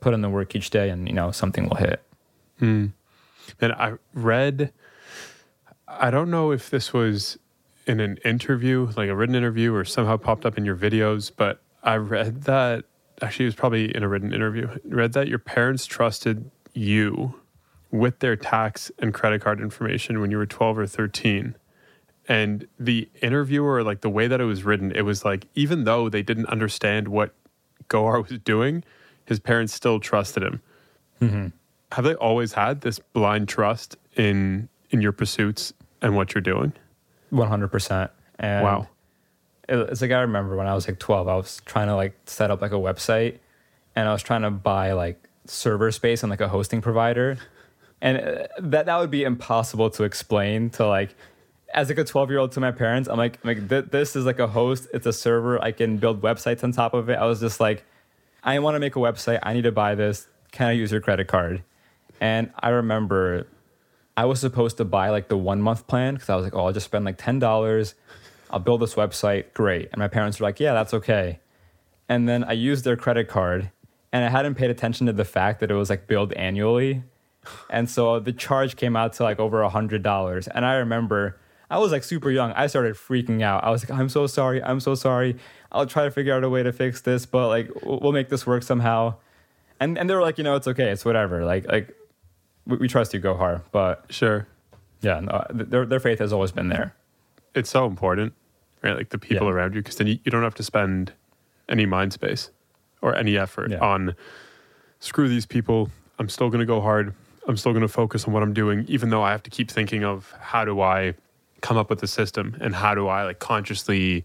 [0.00, 2.02] put in the work each day and, you know, something will hit.
[2.58, 2.86] Hmm.
[3.60, 4.72] And I read,
[5.86, 7.38] I don't know if this was
[7.86, 11.62] in an interview, like a written interview, or somehow popped up in your videos, but
[11.82, 12.84] I read that
[13.22, 14.68] actually it was probably in a written interview.
[14.84, 17.40] read that your parents trusted you
[17.90, 21.54] with their tax and credit card information when you were 12 or 13.
[22.26, 26.08] And the interviewer, like the way that it was written, it was like, even though
[26.08, 27.34] they didn't understand what
[27.88, 28.82] Gohar was doing,
[29.26, 30.60] his parents still trusted him
[31.20, 31.46] mm-hmm.
[31.92, 36.72] have they always had this blind trust in in your pursuits and what you're doing?
[37.34, 38.10] 100%.
[38.38, 38.88] And wow.
[39.68, 42.14] it- it's like I remember when I was like 12, I was trying to like
[42.26, 43.38] set up like a website
[43.96, 47.38] and I was trying to buy like server space on like a hosting provider.
[48.00, 51.14] And uh, that that would be impossible to explain to like
[51.72, 53.08] as like a 12 year old to my parents.
[53.08, 55.96] I'm like, I'm like "Th- this is like a host, it's a server, I can
[55.98, 57.14] build websites on top of it.
[57.18, 57.84] I was just like,
[58.42, 60.26] I want to make a website, I need to buy this.
[60.52, 61.62] Can I use your credit card?
[62.20, 63.46] And I remember
[64.16, 66.66] I was supposed to buy like the one month plan because I was like, oh,
[66.66, 67.94] I'll just spend like ten dollars.
[68.50, 69.88] I'll build this website, great.
[69.92, 71.40] And my parents were like, yeah, that's okay.
[72.08, 73.70] And then I used their credit card,
[74.12, 77.02] and I hadn't paid attention to the fact that it was like billed annually,
[77.70, 80.48] and so the charge came out to like over a hundred dollars.
[80.48, 81.38] And I remember
[81.70, 82.52] I was like super young.
[82.52, 83.64] I started freaking out.
[83.64, 84.62] I was like, I'm so sorry.
[84.62, 85.36] I'm so sorry.
[85.72, 88.28] I'll try to figure out a way to fix this, but like we'll we'll make
[88.28, 89.14] this work somehow.
[89.80, 90.90] And and they were like, you know, it's okay.
[90.90, 91.44] It's whatever.
[91.44, 91.96] Like like
[92.66, 93.62] we, we trust you, Gohar.
[93.72, 94.46] But Sure.
[95.00, 96.94] yeah, no, uh, their their faith has always been there.
[97.54, 98.32] It's so important,
[98.82, 98.96] right?
[98.96, 99.52] Like the people Yeah.
[99.54, 101.12] around you, because then you, you don't have to spend
[101.68, 102.50] any mind space
[103.00, 103.78] or any effort Yeah.
[103.78, 104.14] on
[105.00, 105.90] screw these people.
[106.18, 107.14] I'm still going to go hard.
[107.46, 109.70] I'm still going to focus on what I'm doing, even though I have to keep
[109.70, 111.14] thinking of how do I
[111.60, 114.24] come up with a system and how do I like consciously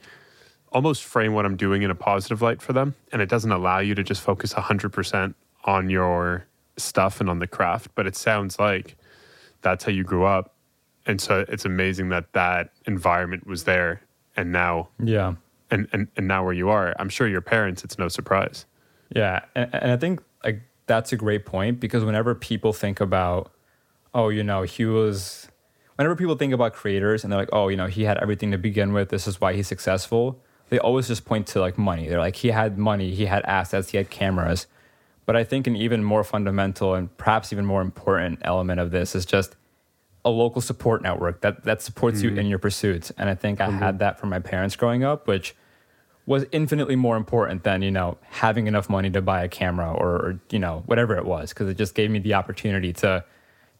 [0.71, 2.95] almost frame what I'm doing in a positive light for them.
[3.12, 5.34] And it doesn't allow you to just focus 100%
[5.65, 6.45] on your
[6.80, 7.92] stuff and on the craft.
[7.96, 8.96] But it sounds like
[9.62, 10.56] that's how you grew up.
[11.06, 14.02] And so it's amazing that that environment was there.
[14.36, 15.36] And now, Yeah,
[15.72, 18.65] and, and, and now where you are, I'm sure your parents, it's no surprise.
[19.13, 23.52] yeah, and, and I think like that's a great point because whenever people think about,
[24.13, 25.50] oh, you know, he was,
[25.96, 28.58] whenever people think about creators and they're like, oh, you know, he had everything to
[28.58, 29.10] begin with.
[29.10, 30.42] This is why he's successful.
[30.70, 32.08] They always just point to like money.
[32.08, 34.68] They're like, he had money, he had assets, he had cameras.
[35.30, 39.13] But I think an even more fundamental and perhaps even more important element of this
[39.13, 39.56] is just
[40.26, 42.48] a local support network that that supports you in mm-hmm.
[42.48, 43.12] your pursuits.
[43.15, 43.98] And I think I had mm-hmm.
[44.00, 45.56] that from my parents growing up, which
[46.26, 50.15] was infinitely more important than you know having enough money to buy a camera or,
[50.15, 53.24] or you know whatever it was because it just gave me the opportunity to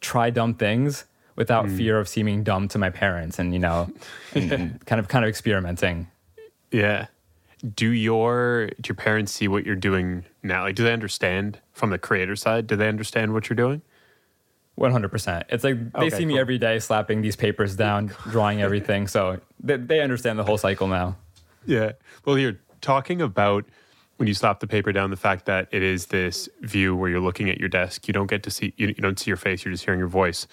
[0.02, 1.76] try dumb things without mm.
[1.76, 3.92] fear of seeming dumb to my parents and you know
[4.36, 6.06] and, and kind of kind of experimenting
[6.72, 7.08] Yeah.
[7.76, 10.64] Do your do your parents see what you're doing now?
[10.64, 12.68] Like, do they understand from the creator side?
[12.68, 13.82] Do they understand what you're doing?
[14.78, 16.40] 100% it's like they Okay, see me cool.
[16.40, 20.88] every day slapping these papers down drawing everything so they, they understand the whole cycle
[20.88, 21.18] now
[21.66, 21.92] Yeah.
[22.24, 23.66] Well, you're talking about
[24.16, 27.20] when you slap the paper down, the fact that it is this view where you're
[27.20, 29.66] looking at your desk, you don't get to see you, you don't see your face,
[29.66, 30.48] you're just hearing your voice.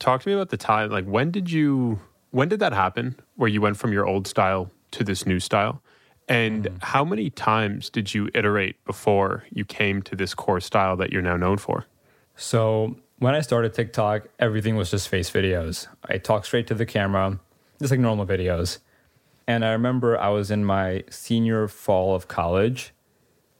[0.00, 0.90] Talk to me about the time.
[0.90, 2.00] Like, when did you?
[2.30, 3.16] When did that happen?
[3.36, 5.82] Where you went from your old style to this new style?
[6.28, 6.76] And hmm.
[6.80, 11.22] how many times did you iterate before you came to this core style that you're
[11.22, 11.86] now known for?
[12.36, 15.86] So when I started TikTok, everything was just face videos.
[16.04, 17.38] I talked straight to the camera,
[17.80, 18.78] just like normal videos.
[19.46, 22.92] And I remember I was in my senior fall of college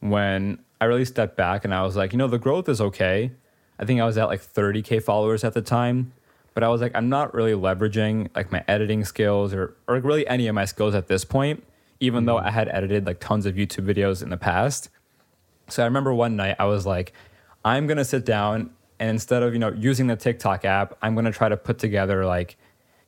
[0.01, 3.33] when I really stepped back and I was like, you know, the growth is okay,
[3.79, 6.13] I think I was at like 30k followers at the time,
[6.55, 10.27] but I was like I'm not really leveraging like my editing skills or or really
[10.27, 11.65] any of my skills at this point,
[12.03, 12.45] even though mm.
[12.45, 14.91] I had edited like tons of YouTube videos in the past.
[15.69, 17.13] So I remember one night I was like,
[17.65, 21.33] I'm gonna sit down and instead of you know using the TikTok app, I'm gonna
[21.33, 22.57] try to put together like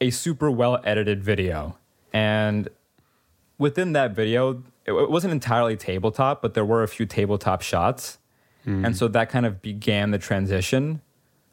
[0.01, 1.77] a super well edited video.
[2.13, 2.69] And
[3.59, 8.19] within that video, it, it wasn't entirely tabletop, but there were a few tabletop shots.
[8.67, 8.97] And mm.
[8.97, 11.03] so that kind of began the transition.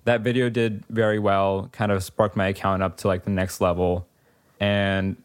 [0.06, 3.60] That video did very well, kind of sparked my account up to like the next
[3.60, 4.08] level.
[4.60, 5.18] And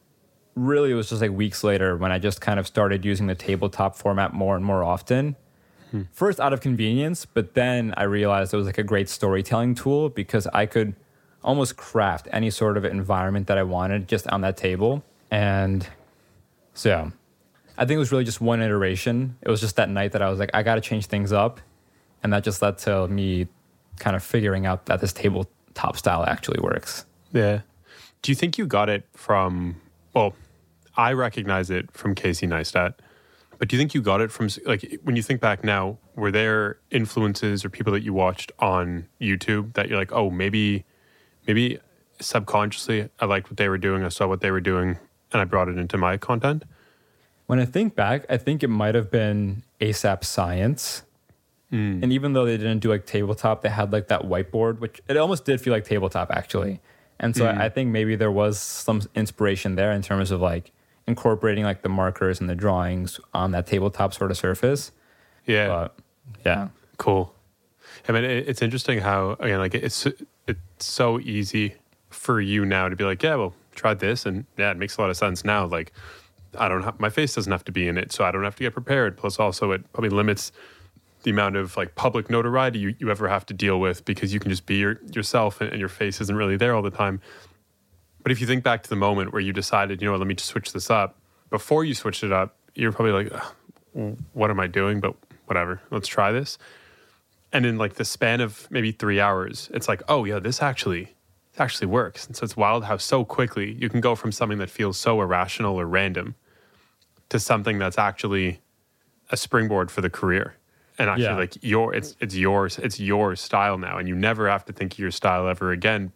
[0.57, 3.35] really, it was just like weeks later when I just kind of started using the
[3.35, 5.37] tabletop format more and more often.
[5.93, 6.03] Hmm.
[6.11, 10.09] First, out of convenience, but then I realized it was like a great storytelling tool
[10.09, 10.95] because I could
[11.45, 15.05] almost craft any sort of environment that I wanted just on that table.
[15.31, 15.87] And
[16.75, 17.13] so,
[17.79, 19.37] I think it was really just one iteration.
[19.43, 21.61] It was just that night that I was like, I got to change things up.
[22.23, 23.47] And that just led to me
[23.99, 27.05] kind of figuring out that this tabletop style actually works.
[27.33, 27.61] Yeah.
[28.23, 29.81] Do you think you got it from,
[30.15, 30.35] well,
[30.97, 32.95] I recognize it from Casey Neistat,
[33.59, 36.31] but do you think you got it from, like, when you think back now, were
[36.31, 40.85] there influences or people that you watched on YouTube that you're like, oh, maybe,
[41.47, 41.79] maybe
[42.21, 44.99] subconsciously I liked what they were doing, I saw what they were doing,
[45.33, 46.65] and I brought it into my content?
[47.47, 51.03] When I think back, I think it might have been ASAP Science.
[51.73, 52.03] Mm.
[52.03, 55.17] And even though they didn't do like tabletop, they had like that whiteboard, which it
[55.17, 56.81] almost did feel like tabletop actually.
[57.19, 57.59] And so mm.
[57.59, 60.73] I think maybe there was some inspiration there in terms of like
[61.07, 64.93] incorporating like the markers and the drawings on that tabletop sort of surface.
[65.47, 65.69] Yeah.
[65.69, 65.99] But
[66.45, 66.69] yeah.
[66.99, 67.35] Cool.
[68.09, 70.07] I mean, it, it's interesting how again, like it's
[70.47, 71.75] it's so easy
[72.11, 75.01] for you now to be like, yeah, well, tried this, and yeah, it makes a
[75.01, 75.67] lot of sense now.
[75.67, 75.93] Like,
[76.59, 78.57] I don't have my face doesn't have to be in it, so I don't have
[78.57, 79.17] to get prepared.
[79.17, 80.53] Plus, also, it probably limits
[81.23, 84.39] the amount of like public notoriety you, you ever have to deal with because you
[84.39, 87.21] can just be your, yourself and, and your face isn't really there all the time.
[88.27, 90.35] But if you think back to the moment where you decided, you know let me
[90.35, 91.15] just switch this up,
[91.49, 93.33] before you switched it up, you're probably like,
[94.33, 94.99] what am I doing?
[94.99, 96.59] But whatever, let's try this.
[97.53, 101.15] And in like the span of maybe three hours, it's like, oh yeah, this actually,
[101.53, 102.27] this actually works.
[102.27, 105.23] And so it's wild how so quickly you can go from something that feels so
[105.23, 106.35] irrational or random
[107.29, 108.61] to something that's actually
[109.31, 110.57] a springboard for the career.
[110.99, 111.37] And actually, Yeah.
[111.37, 114.95] like your, it's it's yours, it's your style now, and you never have to think
[114.95, 116.11] of your style ever again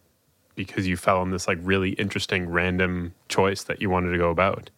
[0.55, 4.29] because you fell on this like really interesting random choice that you wanted to go
[4.29, 4.69] about.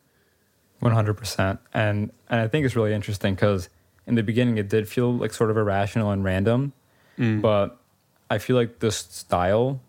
[0.80, 3.70] One hundred percent, and and I think it's really interesting because
[4.06, 6.74] in the beginning it did feel like sort of irrational and random,
[7.18, 7.42] mm.
[7.42, 7.80] but
[8.30, 9.82] I feel like this style,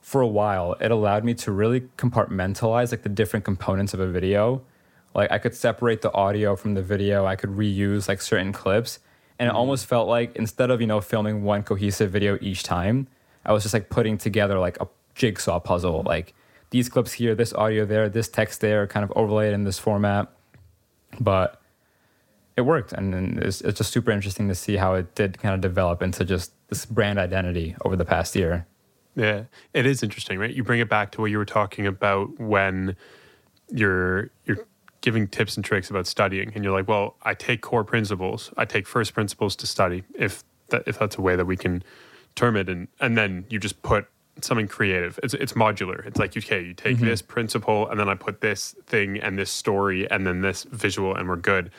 [0.00, 4.08] for a while, it allowed me to really compartmentalize like the different components of a
[4.08, 4.62] video.
[5.14, 7.26] Like I could separate the audio from the video.
[7.26, 8.98] I could reuse like certain clips,
[9.38, 9.58] and it mm-hmm.
[9.58, 13.06] almost felt like instead of you know filming one cohesive video each time,
[13.44, 14.88] I was just like putting together like a
[15.20, 16.02] jigsaw puzzle.
[16.04, 16.34] Like
[16.70, 20.32] these clips here, this audio there, this text there, kind of overlaid in this format
[21.18, 21.60] but
[22.56, 25.60] it worked and, it's, it's just super interesting to see how it did kind of
[25.60, 28.66] develop into just this brand identity over the past year
[29.16, 30.54] Yeah, it is interesting, right?
[30.54, 32.96] You bring it back to what you were talking about when
[33.68, 34.66] you're you're
[35.00, 38.66] giving tips and tricks about studying, and you're like, "Well, I take core principles, I
[38.66, 41.82] take first principles to study, if that if that's a way that we can
[42.36, 44.06] term it, and and then you just put
[44.40, 45.18] something creative.
[45.22, 46.06] It's it's modular.
[46.06, 47.06] It's like okay, you take mm-hmm.
[47.06, 51.14] this principle, and then I put this thing and this story, and then this visual,
[51.14, 51.70] and we're good.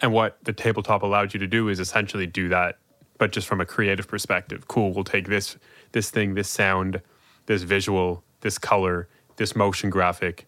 [0.00, 2.78] And what the tabletop allowed you to do is essentially do that,
[3.18, 4.68] but just from a creative perspective.
[4.68, 5.56] Cool, we'll take this
[5.92, 7.00] this thing, this sound,
[7.46, 10.46] this visual, this color, this motion graphic,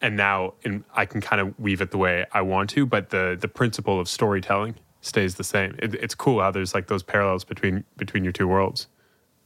[0.00, 2.86] and now in, I can kind of weave it the way I want to.
[2.86, 5.76] But the the principle of storytelling stays the same.
[5.78, 8.88] It, it's cool how there's like those parallels between between your two worlds.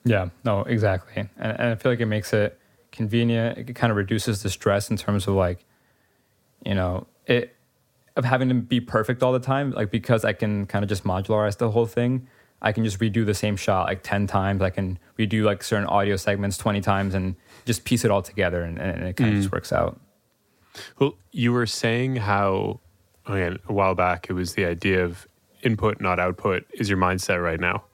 [0.04, 1.28] Yeah no exactly.
[1.36, 2.58] And, and i feel like it makes it
[2.92, 3.58] convenient.
[3.58, 5.64] It kind of reduces the stress in terms of like
[6.64, 7.54] you know it
[8.16, 11.04] of having to be perfect all the time like because i can kind of just
[11.04, 12.26] modularize the whole thing
[12.62, 14.62] i can just redo the same shot like 10 times.
[14.62, 18.62] I can redo like certain audio segments 20 times and just piece it all together
[18.62, 19.52] and, and it kind of just mm.
[19.52, 20.00] works out.
[20.98, 22.80] Well, you were saying how
[23.26, 25.28] again a while back it was the idea of
[25.62, 27.84] input, not output, is your mindset right now.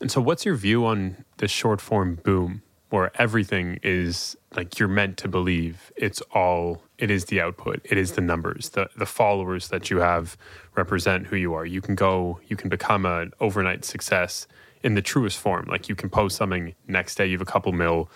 [0.00, 4.88] And so, what's your view on the short form boom, where everything is like you're
[4.88, 9.06] meant to believe it's all it is the output, it is the numbers, the the
[9.06, 10.36] followers that you have
[10.74, 11.66] represent who you are.
[11.66, 14.46] You can go, you can become an overnight success
[14.82, 15.66] in the truest form.
[15.66, 18.10] Like you can post something next day, you have a couple mil,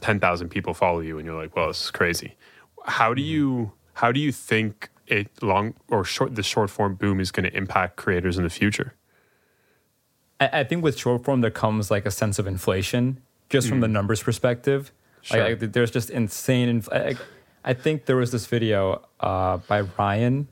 [0.00, 2.36] ten thousand people follow you, and you're like, well, this is crazy.
[2.84, 3.30] How do mm-hmm.
[3.30, 7.44] you how do you think it long or short the short form boom is going
[7.44, 8.94] to impact creators in the future?
[10.44, 13.20] I, I think with short form there comes like a sense of inflation
[13.50, 14.90] just from the numbers perspective.
[14.90, 15.24] Mm.
[15.24, 15.48] Sure.
[15.50, 16.68] like, there's just insane.
[16.68, 17.14] Inf- I,
[17.64, 20.48] I think there was this video uh, by Ryan.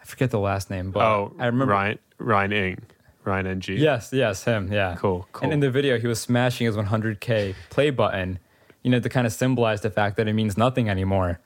[0.00, 1.72] I forget the last name, but Oh, I remember.
[1.72, 2.82] Ryan Ryan Ing,
[3.24, 3.62] Ryan Ng.
[3.68, 4.72] Yes, yes, him.
[4.72, 4.96] Yeah.
[4.98, 5.44] Cool, cool.
[5.44, 8.38] And in the video, he was smashing his 100K play button,
[8.82, 11.38] you know, to kind of symbolize the fact that it means nothing anymore.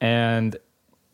[0.00, 0.56] And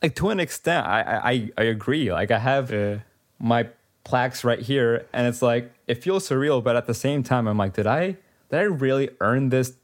[0.02, 2.12] like to an extent, I I, I- I agree.
[2.12, 2.98] Like I have Yeah.
[3.38, 3.68] my
[4.08, 7.58] plaques right here, and it's like it feels surreal, but at the same time, I'm
[7.58, 8.16] like, did I
[8.50, 9.74] did I really earn this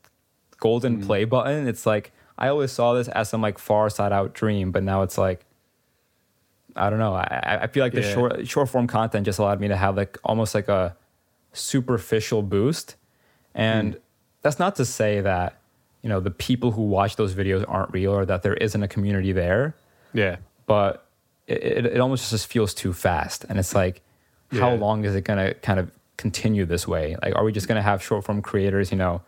[0.59, 1.07] golden Mm.
[1.07, 1.69] play button?
[1.69, 5.03] It's like I always saw this as some like far side out dream, but now
[5.03, 5.45] it's like
[6.77, 7.15] I don't know.
[7.15, 10.19] I I- feel like the short short form content just allowed me to have like
[10.25, 10.97] almost like a
[11.53, 12.97] superficial boost,
[13.55, 13.97] and
[14.43, 15.59] that's not to say that
[16.03, 18.89] you know the people who watch those videos aren't real or that there isn't a
[18.89, 19.75] community there
[20.13, 20.37] Yeah.
[20.67, 21.07] but
[21.47, 23.45] it, it, it almost just feels too fast.
[23.49, 24.01] And it's like,
[24.61, 27.17] how long is it going to kind of continue this way?
[27.23, 29.23] Like, are we just going to have short form creators, you know,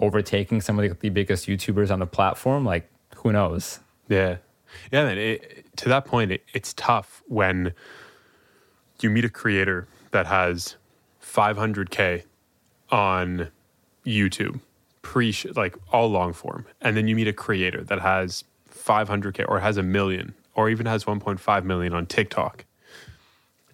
[0.00, 2.64] overtaking some of the, the biggest YouTubers on the platform?
[2.64, 3.80] Like, who knows?
[4.08, 4.38] Yeah.
[4.92, 5.18] Yeah, man.
[5.18, 7.72] It, to that point, it, it's tough when
[9.00, 10.76] you meet a creator that has
[11.22, 12.24] 500K
[12.90, 13.48] on
[14.04, 14.60] YouTube,
[15.02, 16.66] pre like all long form.
[16.80, 20.86] And then you meet a creator that has 500K or has a million or even
[20.86, 22.64] has 1.5 million on TikTok.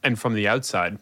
[0.04, 0.98] And from the outside,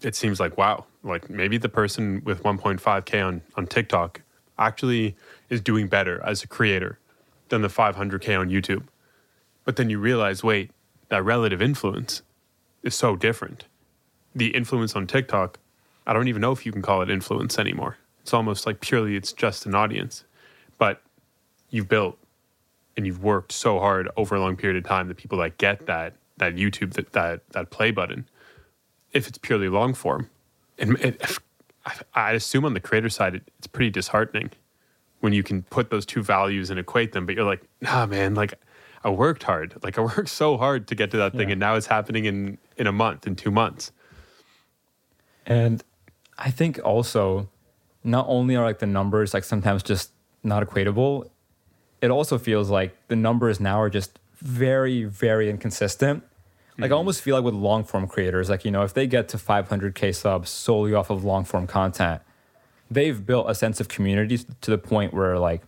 [0.00, 4.22] it seems like, wow, like maybe the person with 1.5K on, on TikTok
[4.58, 5.16] actually
[5.50, 6.98] is doing better as a creator
[7.48, 8.84] than the 500K on YouTube.
[9.64, 10.70] But then you realize, wait,
[11.08, 12.22] that relative influence
[12.82, 13.64] is so different.
[14.34, 15.58] The influence on TikTok,
[16.06, 17.98] I don't even know if you can call it influence anymore.
[18.22, 20.24] It's almost like purely it's just an audience.
[20.78, 21.02] But
[21.70, 22.18] you've built
[22.96, 25.86] and you've worked so hard over a long period of time that people that get
[25.86, 28.28] that that YouTube that that, that play button,
[29.12, 30.30] if it's purely long form,
[30.78, 31.38] and it,
[31.86, 34.50] I, I'd assume on the creator side it, it's pretty disheartening
[35.20, 37.26] when you can put those two values and equate them.
[37.26, 38.54] But you're like, nah, man, like
[39.04, 41.52] I worked hard, like I worked so hard to get to that thing, Yeah.
[41.52, 43.92] and now it's happening in in a month, in two months.
[45.46, 45.82] And
[46.36, 47.48] I think also,
[48.04, 50.12] not only are like the numbers like sometimes just
[50.42, 51.28] not equatable,
[52.00, 56.22] it also feels like the numbers now are just very, very inconsistent.
[56.76, 56.98] Like I mm-hmm.
[56.98, 60.14] almost feel like with long form creators, like you know, if they get to 500k
[60.14, 62.22] subs solely off of long form content,
[62.90, 65.62] they've built a sense of community to the point where like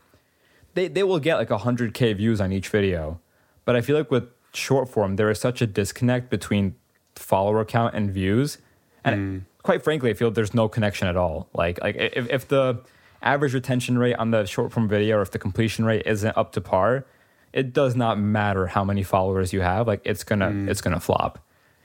[0.75, 3.21] they they will get like 100k views on each video.
[3.65, 6.77] But I feel like with short form, there is such a disconnect between
[7.17, 8.59] follower count and views,
[9.05, 9.45] and mm.
[9.65, 11.49] quite frankly, I feel there's no connection at all.
[11.55, 12.83] Like like if if the
[13.23, 16.53] average retention rate on the short form video or if the completion rate isn't up
[16.53, 17.05] to par,
[17.53, 19.87] it does not matter how many followers you have.
[19.87, 21.39] Like it's gonna it's gonna flop.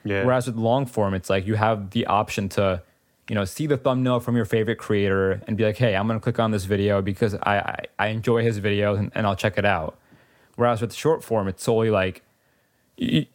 [0.04, 0.24] Yeah.
[0.24, 2.82] Whereas with long form, it's like you have the option to,
[3.28, 6.20] you know, see the thumbnail from your favorite creator and be like, hey, I'm gonna
[6.20, 9.58] click on this video because I I, I enjoy his videos and, and I'll check
[9.58, 9.98] it out.
[10.54, 12.22] Whereas with short form, it's solely like
[12.98, 13.26] y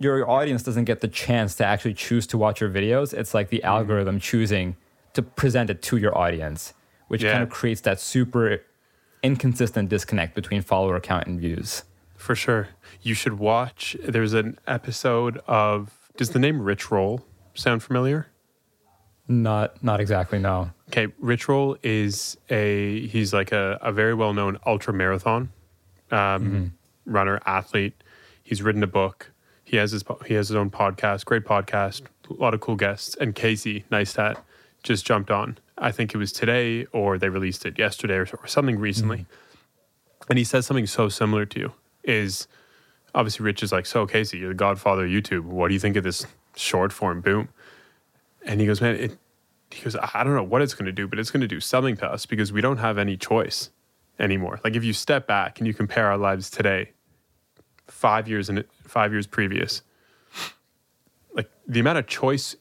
[0.00, 3.12] your audience doesn't get the chance to actually choose to watch your videos.
[3.14, 3.66] It's like the Mm-hmm.
[3.76, 4.76] algorithm choosing
[5.14, 6.74] to present it to your audience,
[7.08, 7.32] which Yeah.
[7.32, 8.60] kind of creates that super
[9.24, 11.82] inconsistent disconnect between follower count and views.
[12.16, 12.68] For sure.
[13.02, 13.96] You should watch.
[14.04, 15.90] There's an episode of.
[16.16, 18.28] Does the name Rich Roll sound familiar?
[19.26, 20.70] Not not exactly no.
[20.88, 23.06] Okay, Rich Roll is a.
[23.08, 25.50] He's like a, a very well known ultra marathon
[26.10, 27.94] um, runner, athlete.
[28.42, 29.32] He's written a book.
[29.64, 33.16] He has his he has his own podcast, great podcast, a lot of cool guests.
[33.16, 34.36] And Casey Neistat
[34.82, 35.58] just jumped on.
[35.76, 39.18] I think it was today, or they released it yesterday, or, or something recently.
[39.18, 40.30] Mm-hmm.
[40.30, 41.72] And he says something so similar to you.
[42.02, 42.46] Is
[43.14, 45.44] obviously Rich is like, so Casey, you're the godfather of YouTube.
[45.44, 47.48] What do you think of this short form boom?
[48.44, 49.18] And he goes, man, it.
[49.70, 51.58] He goes, I don't know what it's going to do, but it's going to do
[51.58, 53.70] something to us because we don't have any choice
[54.20, 54.60] anymore.
[54.62, 56.92] Like if you step back and you compare our lives today,
[57.88, 59.82] five years and five years previous,
[61.32, 62.54] like the amount of choice,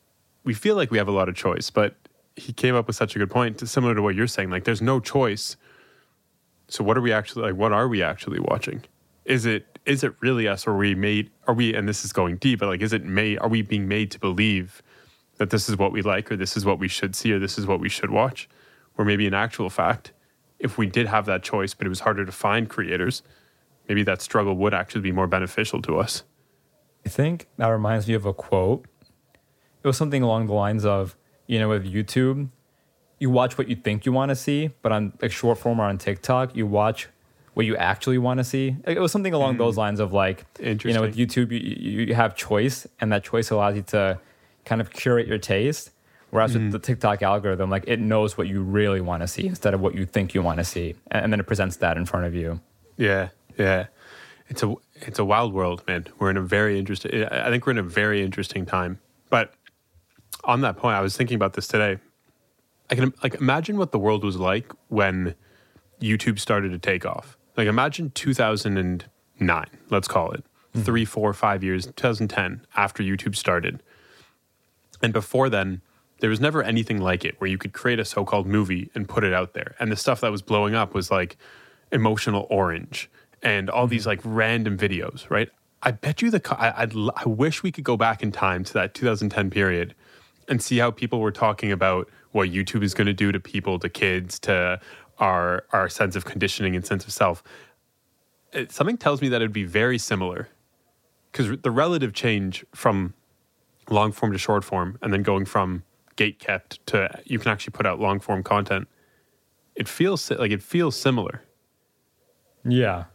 [0.43, 1.95] we feel like we have a lot of choice, but
[2.35, 4.49] he came up with such a good point, similar to what you're saying.
[4.49, 5.55] Like there's no choice.
[6.67, 7.55] So what are we actually like?
[7.55, 8.83] What are we actually watching?
[9.25, 10.65] Is it is it really us?
[10.65, 11.29] Or are we made?
[11.47, 11.73] Are we?
[11.73, 13.39] And this is going deep, but like, is it made?
[13.39, 14.81] Are we being made to believe
[15.37, 17.57] that this is what we like, or this is what we should see, or this
[17.57, 18.49] is what we should watch?
[18.97, 20.13] Or maybe in actual fact,
[20.59, 23.23] if we did have that choice, but it was harder to find creators,
[23.89, 26.23] maybe that struggle would actually be more beneficial to us.
[27.05, 28.85] I think that reminds me of a quote.
[29.83, 31.17] It was something along the lines of,
[31.47, 32.49] you know, with YouTube,
[33.19, 35.85] you watch what you think you want to see, but on like short form or
[35.85, 37.07] on TikTok, you watch
[37.53, 38.75] what you actually want to see.
[38.85, 39.79] It was something along those mm.
[39.79, 43.75] lines of like, you know, with YouTube, you, you have choice, and that choice allows
[43.75, 44.19] you to
[44.65, 45.91] kind of curate your taste.
[46.31, 46.71] Whereas with mm-hmm.
[46.71, 49.93] the TikTok algorithm, like it knows what you really want to see instead of what
[49.93, 52.33] you think you want to see, and, and then it presents that in front of
[52.33, 52.59] you.
[52.97, 53.85] Yeah, yeah.
[54.49, 56.07] It's a it's a wild world, man.
[56.17, 57.23] We're in a very interesting.
[57.25, 58.99] I think we're in a very interesting time.
[59.29, 59.53] But
[60.43, 61.97] on that point, I was thinking about this today.
[62.89, 65.35] I can like imagine what the world was like when
[66.01, 67.37] YouTube started to take off.
[67.55, 70.81] Like imagine 2009, let's call it hmm.
[70.81, 73.81] three, four, five years, 2010 after YouTube started,
[75.01, 75.81] and before then.
[76.19, 79.09] There was never anything like it where you could create a so called movie and
[79.09, 79.75] put it out there.
[79.77, 81.35] And the stuff that was blowing up was like
[81.91, 83.09] emotional orange
[83.41, 84.11] and all these hmm.
[84.11, 85.49] like random videos, right?
[85.81, 88.73] I bet you the I, I'd, I wish we could go back in time to
[88.73, 89.95] that 2010 period
[90.47, 93.79] and see how people were talking about what YouTube is going to do to people,
[93.79, 94.79] to kids, to
[95.19, 97.43] our our sense of conditioning and sense of self.
[98.51, 100.49] It, something tells me that it'd be very similar
[101.31, 103.13] because the relative change from
[103.89, 105.83] long form to short form, and then going from
[106.15, 108.87] gate kept to you can actually put out long form content.
[109.75, 111.43] It feels like it feels similar.
[112.63, 113.05] Yeah.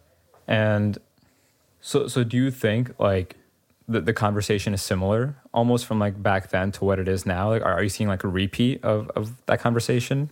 [0.47, 0.99] And
[1.81, 3.37] so so do you think like
[3.89, 7.49] the, the conversation is similar almost from like back then to what it is now?
[7.49, 10.31] Like are, are you seeing like a repeat of, of that conversation?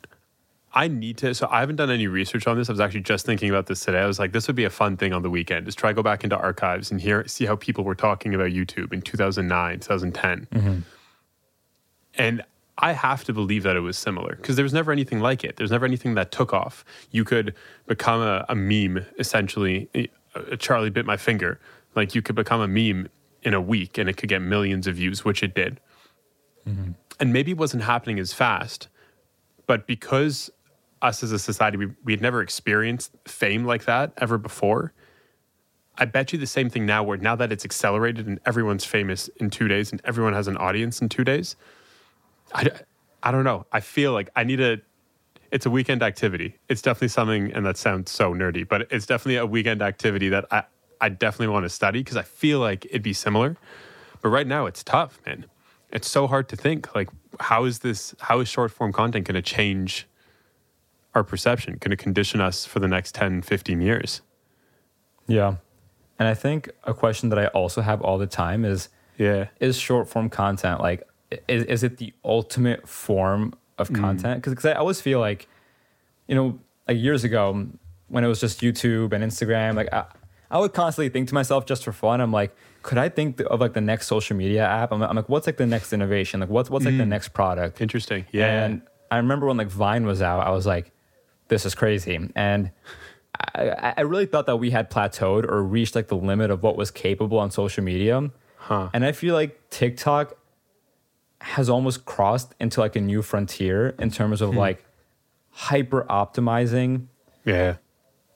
[0.76, 1.34] I need to.
[1.34, 2.68] So I haven't done any research on this.
[2.68, 3.98] I was actually just thinking about this today.
[3.98, 5.66] I was like, this would be a fun thing on the weekend.
[5.66, 8.50] Is try to go back into archives and hear see how people were talking about
[8.50, 10.48] YouTube in 2009, 2010.
[10.52, 10.78] Mm-hmm.
[12.18, 12.44] And
[12.76, 15.56] I have to believe that it was similar because there was never anything like it.
[15.56, 16.84] There's never anything that took off.
[17.10, 17.54] You could
[17.86, 19.88] become a, a meme essentially.
[20.34, 21.58] Uh, Charlie bit my finger.
[21.94, 23.08] Like you could become a meme
[23.46, 25.80] in a week and it could get millions of views, which it did.
[26.68, 26.90] Mm-hmm.
[27.20, 28.88] And maybe it wasn't happening as fast,
[29.66, 30.50] but because
[31.00, 34.92] us as a society, we, we had never experienced fame like that ever before.
[35.96, 39.28] I bet you the same thing now, where now that it's accelerated and everyone's famous
[39.36, 41.54] in two days and everyone has an audience in two days,
[42.52, 42.68] I,
[43.22, 43.64] I don't know.
[43.72, 44.78] I feel like I need a,
[45.52, 46.56] it's a weekend activity.
[46.68, 50.44] It's definitely something, and that sounds so nerdy, but it's definitely a weekend activity that
[50.50, 50.64] I,
[51.00, 53.56] I definitely want to study because I feel like it'd be similar.
[54.22, 55.46] But right now it's tough, man.
[55.92, 57.08] It's so hard to think like,
[57.40, 60.06] how is this, how is short form content going to change
[61.14, 64.22] our perception, going to condition us for the next 10, 15 years?
[65.26, 65.56] Yeah.
[66.18, 68.88] And I think a question that I also have all the time is
[69.18, 69.48] Yeah.
[69.60, 71.06] is short form content like
[71.48, 74.00] is, is it the ultimate form of mm.
[74.00, 75.48] content because i always feel like
[76.28, 77.66] you know like years ago
[78.08, 80.04] when it was just youtube and instagram like I,
[80.50, 83.60] I would constantly think to myself just for fun i'm like could i think of
[83.60, 86.48] like the next social media app i'm, I'm like what's like the next innovation like
[86.48, 87.10] what's what's like the mm-hmm.
[87.10, 88.26] next product Interesting.
[88.32, 88.64] Yeah.
[88.64, 90.92] and I remember when like Vine was out, I was like,
[91.48, 92.18] this is crazy.
[92.34, 92.70] And
[93.54, 96.76] I, I really thought that we had plateaued or reached like the limit of what
[96.76, 98.30] was capable on social media.
[98.56, 98.90] Huh.
[98.92, 100.36] And I feel like TikTok
[101.40, 104.58] has almost crossed into like a new frontier in terms of hmm.
[104.58, 104.84] like
[105.50, 107.06] hyper optimizing,
[107.44, 107.76] yeah.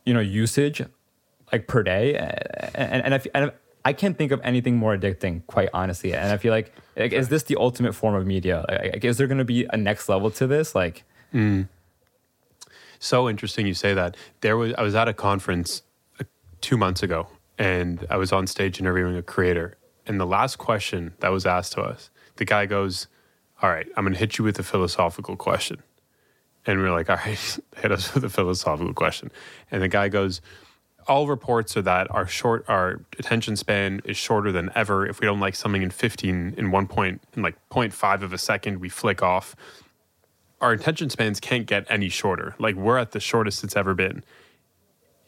[0.04, 0.82] you know, usage
[1.52, 2.16] like per day.
[2.74, 3.52] And, and, I, and
[3.84, 6.14] I can't think of anything more addicting, quite honestly.
[6.14, 8.64] And I feel like, like is this the ultimate form of media?
[8.68, 10.74] Like, is there going to be a next level to this?
[10.74, 11.04] Like,
[12.98, 14.16] So interesting you say that.
[14.42, 15.82] There was I was at a conference
[16.20, 16.24] uh,
[16.60, 17.28] two months ago,
[17.58, 19.76] and I was on stage interviewing a creator.
[20.06, 23.06] And the last question that was asked to us, the guy goes,
[23.62, 25.82] "All right, I'm going to hit you with a philosophical question."
[26.66, 29.30] And we are like, "All right, hit us with a philosophical question."
[29.70, 30.42] And the guy goes,
[31.10, 35.06] "All reports are that our short, our attention span is shorter than ever.
[35.06, 38.38] If we don't like something in 15, in one point, in like 0.5 of a
[38.38, 39.54] second, we flick off."
[40.60, 42.54] our attention spans can't get any shorter.
[42.58, 44.22] Like we're at the shortest it's ever been.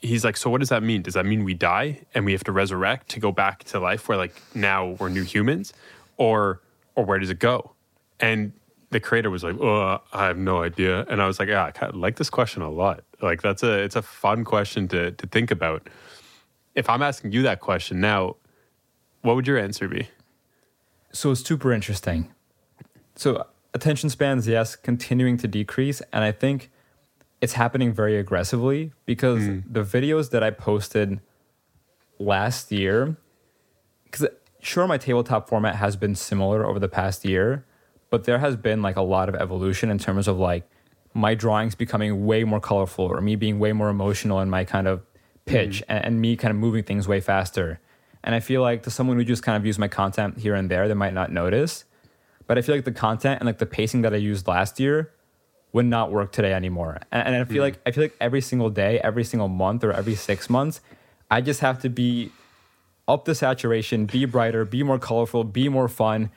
[0.00, 1.02] He's like, so what does that mean?
[1.02, 4.08] Does that mean we die and we have to resurrect to go back to life
[4.08, 5.72] where like now we're new humans,
[6.16, 6.60] or
[6.94, 7.72] or where does it go?
[8.20, 8.52] And
[8.90, 11.06] the creator was like, oh, I have no idea.
[11.08, 13.04] And I was like, yeah, I like this question a lot.
[13.22, 15.88] Like that's a it's a fun question to to think about.
[16.74, 18.36] If I'm asking you that question now,
[19.20, 20.08] what would your answer be?
[21.12, 22.32] so it's super interesting.
[23.14, 26.70] So attention spans, yes, continuing to decrease, and I think
[27.40, 29.58] it's happening very aggressively because hmm.
[29.70, 31.20] the videos that I posted
[32.18, 33.16] last year,
[34.04, 34.26] because
[34.60, 37.64] sure my tabletop format has been similar over the past year,
[38.10, 40.68] but there has been like a lot of evolution in terms of like
[41.14, 44.88] my drawings becoming way more colorful or me being way more emotional in my kind
[44.88, 45.02] of
[45.44, 45.84] pitch mm.
[45.88, 47.80] and, and me kind of moving things way faster.
[48.24, 50.70] And I feel like to someone who just kind of views my content here and
[50.70, 51.84] there, they might not notice.
[52.46, 55.12] But I feel like the content and like the pacing that I used last year
[55.72, 56.98] would not work today anymore.
[57.10, 57.66] And, and I feel mm.
[57.66, 60.80] like I feel like every single day, every single month, or every six months,
[61.30, 62.30] I just have to be
[63.08, 66.30] up the saturation, be brighter, be more colorful, be more fun.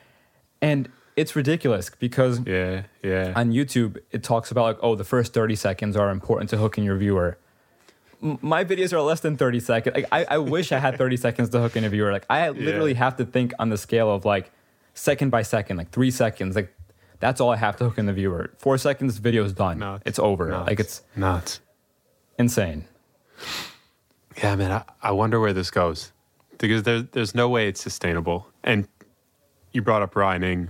[0.61, 3.34] And it's ridiculous because Yeah, yeah.
[3.36, 6.84] on YouTube, it talks about like, oh, the first 30 seconds are important to hooking
[6.84, 7.38] your viewer.
[8.24, 9.95] M- my videos are less than 30 seconds.
[9.95, 12.11] Like, I, I wish I had 30 seconds to hook in a viewer.
[12.11, 12.97] Like, I literally Yeah.
[12.99, 14.51] have to think on the scale of like
[14.93, 16.55] second by second, like three seconds.
[16.55, 16.74] Like,
[17.20, 18.51] that's all I have to hook in the viewer.
[18.57, 19.80] Four seconds, video's done.
[19.80, 20.03] Nuts.
[20.05, 20.49] It's over.
[20.49, 20.68] Nuts.
[20.68, 21.61] Like, it's nuts.
[22.38, 22.86] insane.
[24.38, 24.72] Yeah, man.
[24.72, 26.11] I, I wonder where this goes
[26.57, 28.47] because there's there's no way it's sustainable.
[28.63, 28.88] And
[29.72, 30.70] you brought up Ryan Ing,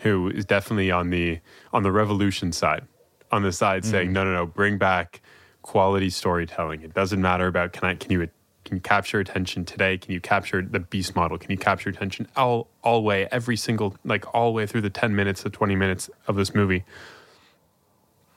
[0.00, 1.40] who is definitely on the
[1.72, 2.86] on the revolution side,
[3.30, 3.90] on the side mm-hmm.
[3.90, 5.20] saying no, no, no, bring back
[5.62, 6.82] quality storytelling.
[6.82, 8.28] It doesn't matter about can I can you
[8.64, 9.96] can you capture attention today?
[9.96, 11.38] Can you capture the beast model?
[11.38, 14.90] Can you capture attention all all way every single like all the way through the
[14.90, 16.84] ten minutes to twenty minutes of this movie?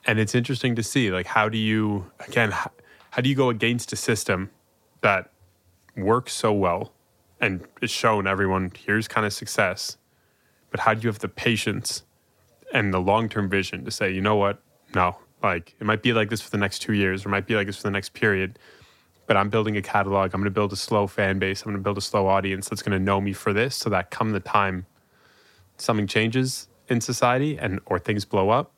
[0.05, 2.71] and it's interesting to see like how do you again how,
[3.11, 4.49] how do you go against a system
[5.01, 5.31] that
[5.95, 6.93] works so well
[7.39, 9.97] and is shown everyone here's kind of success
[10.71, 12.03] but how do you have the patience
[12.73, 14.61] and the long-term vision to say you know what
[14.95, 17.45] no like it might be like this for the next two years or it might
[17.47, 18.57] be like this for the next period
[19.27, 21.77] but i'm building a catalog i'm going to build a slow fan base i'm going
[21.77, 24.31] to build a slow audience that's going to know me for this so that come
[24.31, 24.85] the time
[25.77, 28.71] something changes in society and or things blow up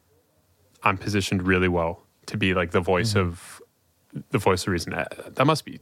[0.84, 3.62] I'm positioned really well to be like the voice of
[4.32, 4.94] the voice of reason.
[4.94, 5.80] Uh, That must be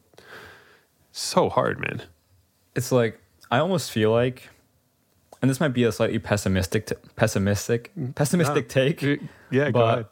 [1.12, 2.04] so hard, man.
[2.76, 4.50] It's like, I almost feel like,
[5.42, 8.14] and this might be a slightly pessimistic, t- pessimistic, mm.
[8.16, 8.74] pessimistic ah.
[8.74, 9.02] take.
[9.50, 10.06] Yeah, go But- ahead.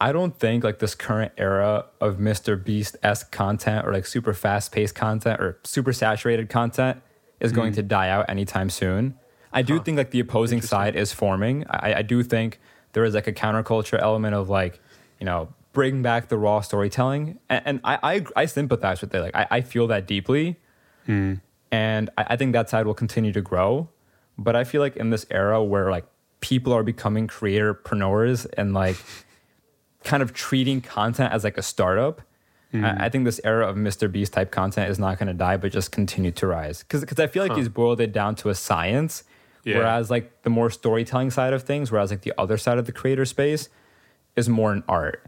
[0.00, 2.62] I don't think like this current era of Mr.
[2.62, 7.02] Beast esque content or like super fast paced content or super saturated content
[7.40, 7.88] is going to mm.
[7.88, 9.18] die out anytime soon.
[9.52, 11.64] I do think like the opposing side is forming.
[11.68, 12.60] I, I do think
[12.92, 14.80] there is like a counterculture element of like,
[15.18, 17.38] you know, bring back the raw storytelling.
[17.48, 19.20] And, and I, I I sympathize with it.
[19.20, 20.60] Like I, I feel that deeply.
[21.06, 21.34] Hmm.
[21.70, 23.88] And I, I think that side will continue to grow.
[24.36, 26.06] But I feel like in this era where like
[26.40, 28.96] people are becoming creatorpreneurs and like
[30.04, 32.22] kind of treating content as like a startup.
[32.72, 32.84] I, hmm.
[32.84, 34.10] I think this era of Mr.
[34.12, 36.82] Beast type content is not going to die, but just continue to rise.
[36.82, 39.24] Because I feel like he's boiled it down to a science,
[39.64, 39.78] Yeah.
[39.78, 42.92] whereas like the more storytelling side of things, whereas like the other side of the
[42.92, 43.70] creator space
[44.36, 45.24] is more an art.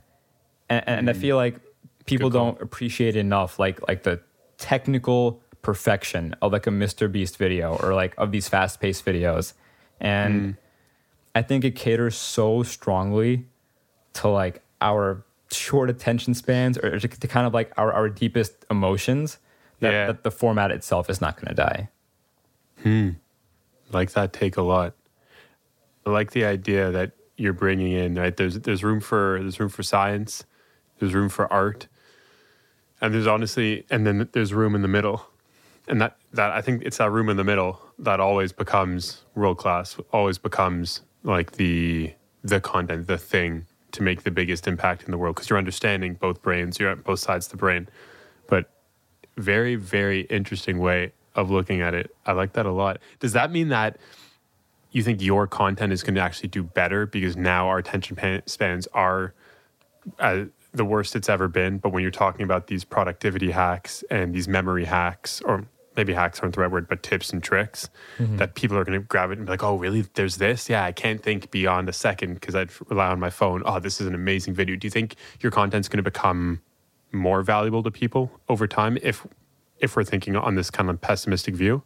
[0.68, 1.20] And, and I hmm.
[1.20, 1.61] feel like
[2.07, 4.20] people don't appreciate enough like like the
[4.59, 7.11] technical perfection of like a Mr.
[7.11, 9.52] Beast video or like of these fast paced videos.
[10.00, 10.56] And
[11.34, 13.46] I think it caters so strongly
[14.14, 18.64] to like our short attention spans or to, to kind of like our, our deepest
[18.70, 19.38] emotions
[19.80, 20.06] that, Yeah.
[20.06, 21.88] that the format itself is not going to die.
[22.82, 23.11] Hmm.
[23.92, 24.94] Like that take a lot.
[26.06, 28.14] I like the idea that you're bringing in.
[28.14, 30.44] Right, there's there's room for there's room for science,
[30.98, 31.88] there's room for art,
[33.00, 35.26] and there's honestly, and then there's room in the middle,
[35.91, 39.59] and that that I think it's that room in the middle that always becomes world
[39.59, 39.99] class.
[40.12, 45.18] Always becomes like the the content, the thing to make the biggest impact in the
[45.18, 47.88] world because you're understanding both brains, you're at both sides of the brain,
[48.47, 48.70] but
[49.36, 52.14] very very interesting way of looking at it.
[52.24, 53.01] I like that a lot.
[53.18, 53.99] Does that mean that
[54.93, 58.86] you think your content is going to actually do better because now our attention spans
[58.88, 59.34] are
[60.18, 61.78] uh, the worst it's ever been?
[61.78, 65.66] But when you're talking about these productivity hacks and these memory hacks, or
[65.97, 68.36] maybe hacks aren't the right word, but tips and tricks mm-hmm.
[68.36, 70.03] that people are going to grab it and be like, oh, really?
[70.14, 70.68] There's this?
[70.68, 73.62] Yeah, I can't think beyond a second because I'd rely on my phone.
[73.64, 74.76] Oh, this is an amazing video.
[74.76, 76.61] Do you think your content's going to become
[77.12, 79.26] more valuable to people over time if
[79.78, 81.82] if we're thinking on this kind of pessimistic view?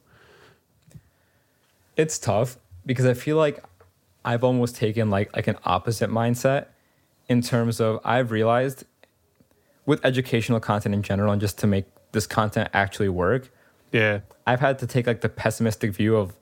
[1.97, 3.65] It's tough because I feel like
[4.25, 6.67] I've almost taken like like an opposite mindset
[7.29, 8.85] in terms of I've realized
[9.87, 13.51] with educational content in general and just to make this content actually work,
[13.95, 14.21] Yeah.
[14.47, 16.35] I've had to take like the pessimistic view of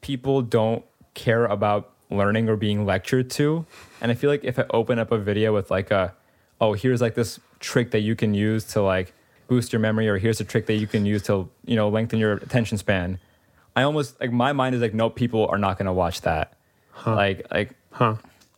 [0.00, 0.84] people don't
[1.14, 3.66] care about learning or being lectured to.
[4.00, 6.14] And I feel like if I open up a video with like a,
[6.60, 9.12] oh, here's like this trick that you can use to like
[9.48, 12.18] boost your memory, or here's a trick that you can use to, you know, lengthen
[12.18, 13.18] your attention span.
[13.76, 16.54] I almost like my mind is like, no, people are not gonna watch that.
[17.06, 18.16] Like, like, Huh.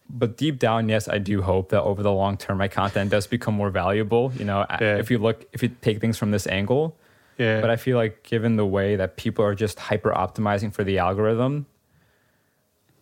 [0.09, 3.27] but deep down, yes, I do hope that over the long term, my content does
[3.27, 4.33] become more valuable.
[4.37, 4.97] You know, Yeah.
[4.99, 6.97] if you look, if you take things from this angle,
[7.41, 7.61] Yeah.
[7.63, 10.99] but I feel like given the way that people are just hyper optimizing for the
[10.99, 11.65] algorithm,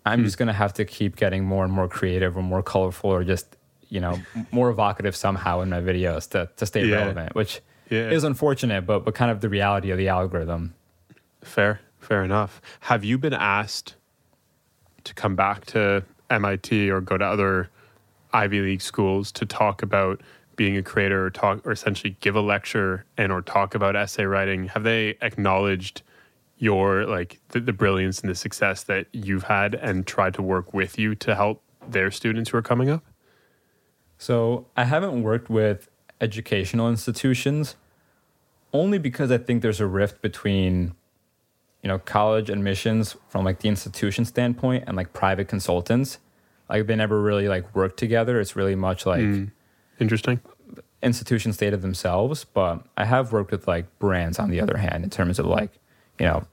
[0.07, 0.41] I'm just hmm.
[0.43, 3.57] gonna have to keep getting more and more creative or more colorful or just
[3.89, 4.19] you know
[4.53, 6.97] more evocative somehow in my videos to to stay Yeah.
[6.97, 7.61] relevant, which
[7.91, 8.11] Yeah.
[8.11, 10.75] is unfortunate, but but kind of the reality of the algorithm.
[11.43, 12.63] Fair, fair enough.
[12.81, 13.97] Have you been asked
[15.03, 17.71] to come back to MIT or go to other
[18.33, 20.21] Ivy League schools to talk about
[20.59, 24.25] being a creator or talk or essentially give a lecture and or talk about essay
[24.25, 24.67] writing?
[24.69, 26.03] Have they acknowledged
[26.59, 30.75] your like the, the brilliance and the success that you've had and tried to work
[30.75, 33.05] with you to help their students who are coming up?
[34.19, 35.89] So I haven't worked with
[36.21, 37.77] educational institutions
[38.73, 40.95] only because I think there's a rift between
[41.83, 46.19] you know college admissions from like the institution standpoint and like private consultants.
[46.69, 48.41] Like they never really like work together.
[48.41, 49.53] It's really much like mm.
[50.01, 50.41] Interesting.
[51.03, 55.11] institutions stated themselves, but I have worked with like brands on the other hand in
[55.11, 55.71] terms of like,
[56.19, 56.47] you know,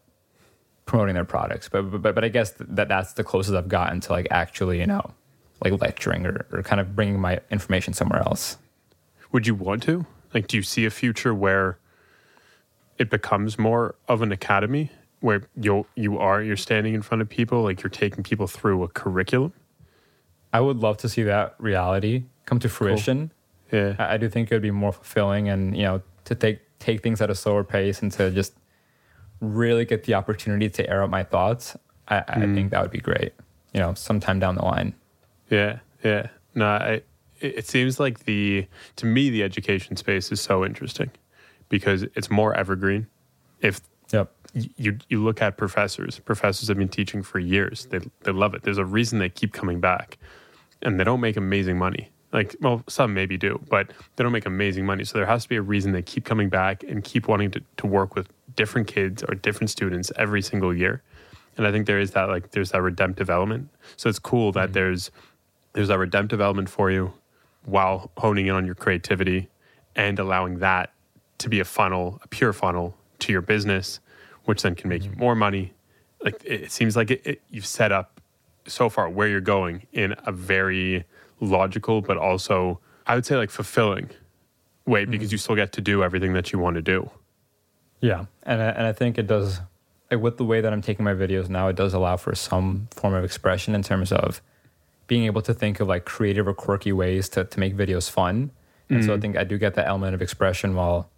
[0.86, 1.70] promoting their products.
[1.70, 4.88] But but but I guess that that's the closest I've gotten to like actually, you
[4.88, 5.12] know,
[5.64, 8.58] like lecturing or, or kind of bringing my information somewhere else.
[9.32, 10.06] Would you want to?
[10.34, 11.80] Like, do you see a future where
[12.98, 17.30] it becomes more of an academy where you you are you're standing in front of
[17.30, 19.54] people, like you're taking people through a curriculum?
[20.54, 23.32] I would love to see that reality come to fruition.
[23.72, 23.96] Yeah.
[24.00, 27.02] I, I do think it would be more fulfilling and, you know, to take take
[27.02, 28.54] things at a slower pace and to just
[29.40, 31.76] really get the opportunity to air out my thoughts.
[32.08, 32.54] I, I mm.
[32.54, 33.34] think that would be great.
[33.74, 34.94] You know, sometime down the line.
[35.50, 36.28] Yeah, yeah.
[36.54, 37.02] No, I,
[37.40, 41.12] it it seems like the to me the education space is so interesting
[41.70, 43.08] because it's more evergreen.
[43.62, 44.32] If Yep.
[44.54, 47.88] you you look at professors, professors have been teaching for years.
[47.88, 48.64] They they love it.
[48.64, 50.18] There's a reason they keep coming back,
[50.82, 52.12] and they don't make amazing money.
[52.34, 55.06] Like well, some maybe do, but they don't make amazing money.
[55.06, 57.62] So there has to be a reason they keep coming back and keep wanting to,
[57.78, 61.02] to work with different kids or different students every single year.
[61.58, 63.70] And I think there is that like there's that redemptive element.
[63.96, 64.74] So it's cool that mm-hmm.
[64.74, 65.12] there's
[65.74, 67.14] there's that redemptive element for you
[67.64, 69.50] while honing in on your creativity
[69.96, 70.92] and allowing that
[71.40, 74.00] to be a funnel, a pure funnel to your business,
[74.46, 75.20] which then can make you mm-hmm.
[75.20, 75.74] more money.
[76.22, 78.22] Like it, it seems like it, it, you've set up
[78.68, 81.06] so far where you're going in a very
[81.40, 84.10] logical, but also I would say like fulfilling
[84.86, 85.12] way hmm.
[85.12, 87.10] because you still get to do everything that you want to do.
[88.02, 89.62] Yeah, and I, and I think it does.
[90.12, 92.88] Like with the way that I'm taking my videos now, it does allow for some
[92.92, 94.42] form of expression in terms of
[95.08, 98.52] being able to think of like creative or quirky ways to to make videos fun.
[98.88, 99.22] And so I hmm.
[99.22, 101.10] think I do get that element of expression while,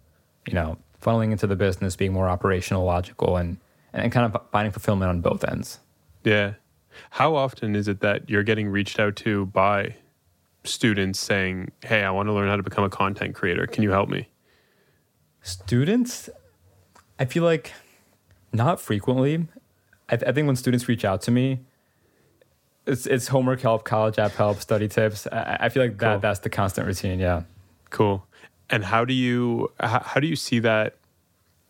[0.46, 3.58] you know, funneling into the business, being more operational, logical, and
[3.92, 5.78] and kind of finding fulfillment on both ends.
[6.24, 6.54] Yeah.
[7.10, 9.96] How often is it that you're getting reached out to by
[10.68, 13.66] students saying, Hey, I want to learn how to become a content creator.
[13.66, 14.28] Can you help me?
[15.42, 16.28] Students,
[17.18, 17.72] I feel like
[18.52, 19.46] not frequently.
[20.10, 21.60] I, I think when students reach out to me,
[22.86, 25.26] it's it's homework help, college app help, study tips.
[25.30, 26.20] I, I feel like that Cool.
[26.20, 27.18] that's the constant routine.
[27.18, 27.42] Yeah.
[27.90, 28.26] Cool.
[28.70, 30.96] And how do you how, how do you see that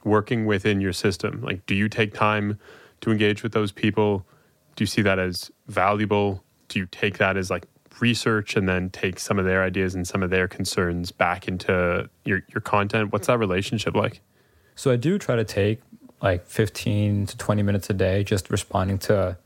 [0.05, 1.41] working within your system?
[1.43, 2.59] Like do you take time
[3.01, 4.27] to engage with those people?
[4.77, 6.43] Do you see that as valuable?
[6.69, 7.67] Do you take that as like
[8.01, 12.09] research and then take some of their ideas and some of their concerns back into
[12.25, 13.13] your your content?
[13.13, 14.21] What's that relationship like?
[14.75, 15.81] So I do try to take
[16.21, 19.37] like 15 to 20 minutes a day just responding to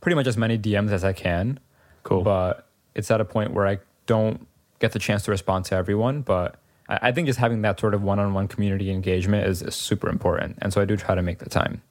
[0.00, 1.60] pretty much as many DMs as I can.
[2.02, 2.22] Cool.
[2.22, 4.46] But it's at a point where I don't
[4.78, 6.22] get the chance to respond to everyone.
[6.22, 6.56] But
[6.88, 10.08] I, think just having that sort of one on one community engagement is, is super
[10.08, 10.58] important.
[10.60, 11.82] And so I do try to make the time.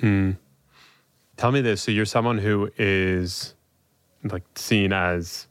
[0.00, 0.32] Hmm.
[1.36, 1.82] Tell me this.
[1.82, 3.54] So you're someone who is
[4.24, 5.46] like seen as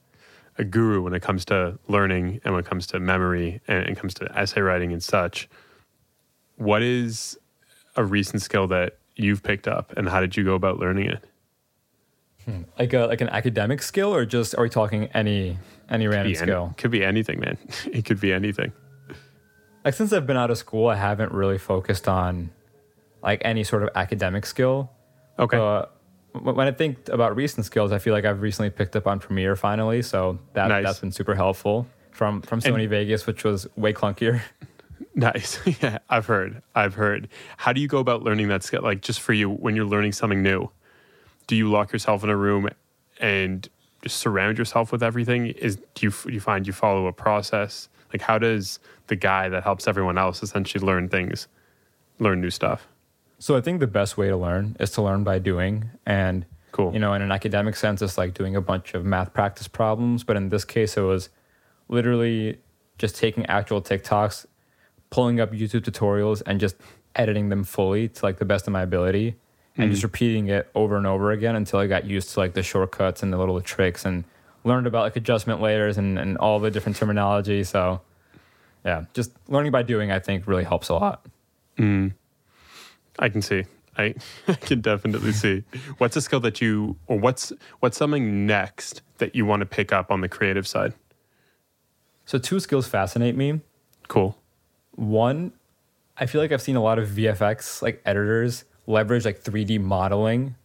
[0.60, 3.98] a guru when it comes to learning and when it comes to memory and it
[3.98, 5.50] comes to essay writing and such.
[6.58, 7.40] What is
[7.96, 11.24] a recent skill that you've picked up and how did you go about learning it?
[12.46, 12.64] Hmm.
[12.78, 15.58] Like a like an academic skill, or just are we talking any
[15.90, 16.74] any random any- skill?
[16.78, 17.58] could be anything, man.
[17.86, 18.72] it could be anything.
[19.86, 22.52] Like since I've been out of school, I haven't really focused on
[23.22, 24.92] like any sort of academic skill.
[25.38, 25.58] Okay.
[25.58, 25.96] But
[26.42, 29.56] when I think about recent skills, I feel like I've recently picked up on Premiere
[29.56, 30.84] finally, so that Nice.
[30.84, 34.42] that's been super helpful from from Sony Vegas, which was way clunkier.
[35.16, 35.60] Nice.
[35.82, 36.62] yeah, I've heard.
[36.76, 37.28] I've heard.
[37.58, 38.84] How do you go about learning that skill?
[38.84, 40.70] Like, just for you, when you're learning something new,
[41.48, 42.70] do you lock yourself in a room
[43.20, 43.68] and
[44.04, 45.48] just surround yourself with everything?
[45.48, 47.90] Is do you do you find you follow a process?
[48.14, 51.48] Like, how does the guy that helps everyone else essentially learn things,
[52.20, 52.88] learn new stuff?
[53.40, 55.90] So I think the best way to learn is to learn by doing.
[56.06, 56.94] And Cool.
[56.94, 60.24] you know, in an academic sense, it's like doing a bunch of math practice problems.
[60.24, 61.30] But in this case, it was
[61.88, 62.60] literally
[62.98, 64.46] just taking actual TikToks,
[65.10, 66.76] pulling up YouTube tutorials, and just
[67.16, 69.36] editing them fully to like the best of my ability,
[69.78, 70.06] and just mm.
[70.06, 73.34] repeating it over and over again until I got used to like the shortcuts and
[73.34, 74.24] the little tricks and
[74.64, 77.64] learned about like adjustment layers and, and all the different terminology.
[77.64, 78.02] So
[78.86, 81.26] yeah, just learning by doing, I think, really helps a lot.
[81.78, 82.14] Mm.
[83.20, 83.66] I can see.
[83.98, 84.16] I,
[84.48, 85.64] I can definitely see.
[85.98, 89.94] What's a skill that you, or what's what's something next that you want to pick
[89.94, 90.94] up on the creative side?
[92.26, 93.62] So two skills fascinate me.
[94.08, 94.38] Cool.
[94.96, 95.52] One,
[96.18, 100.56] I feel like I've seen a lot of VFX like editors leverage like 3D modeling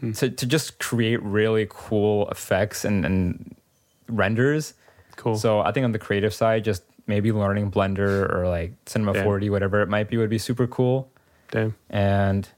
[0.00, 0.12] hmm.
[0.12, 3.54] to, to just create really cool effects and, and
[4.08, 4.74] renders.
[5.16, 5.36] Cool.
[5.36, 9.24] So I think on the creative side, just maybe learning Blender or like Cinema Yeah.
[9.24, 11.10] 4D, whatever it might be, would be super cool.
[11.54, 11.76] Damn.
[11.88, 12.48] And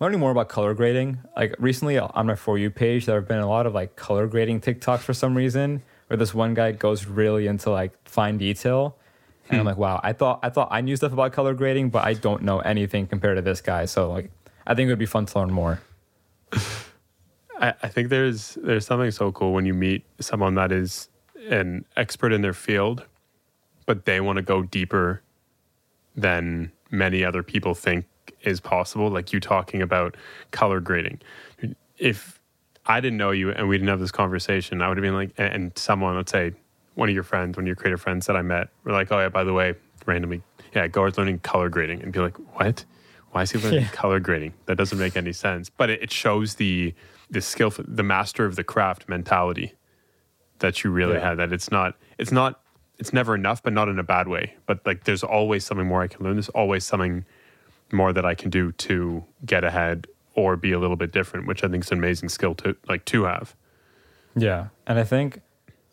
[0.00, 1.18] learning more about color grading.
[1.36, 4.26] Like recently on my For You page, there have been a lot of like color
[4.26, 8.96] grading TikToks for some reason, where this one guy goes really into like fine detail.
[9.48, 9.68] And I'm hmm.
[9.68, 12.42] like, wow, I thought I thought I knew stuff about color grading, but I don't
[12.42, 13.84] know anything compared to this guy.
[13.84, 14.32] So like
[14.66, 15.80] I think it would be fun to learn more.
[17.60, 21.10] I, I think there's there's something so cool when you meet someone that is
[21.48, 23.04] an expert in their field,
[23.86, 25.22] but they want to go deeper
[26.16, 28.04] than many other people think
[28.46, 29.08] is possible.
[29.10, 30.16] Like you talking about
[30.50, 31.20] color grading.
[31.98, 32.40] If
[32.86, 35.30] I didn't know you and we didn't have this conversation, I would have been like,
[35.38, 36.52] and- someone, let's say
[36.94, 39.18] one of your friends, one of your creative friends that I met, were like, oh
[39.18, 39.74] yeah, by the way,
[40.06, 40.42] randomly,
[40.74, 42.84] yeah, Gohar's learning color grading, and be like, what?
[43.32, 43.88] Why is he learning Yeah.
[43.88, 44.54] color grading?
[44.66, 45.68] That doesn't make any sense.
[45.68, 46.94] But it, it shows the
[47.28, 49.74] the skill, the master of the craft mentality
[50.60, 51.20] that you really Yeah.
[51.28, 51.36] have.
[51.38, 52.60] That it's not, it's not,
[52.98, 54.54] it's never enough, but not in a bad way.
[54.64, 56.36] But like, there's always something more I can learn.
[56.36, 57.24] There's always something
[57.92, 61.64] more that I can do to get ahead or be a little bit different, which
[61.64, 63.54] I think is an amazing skill to like to have.
[64.34, 65.40] Yeah, and I think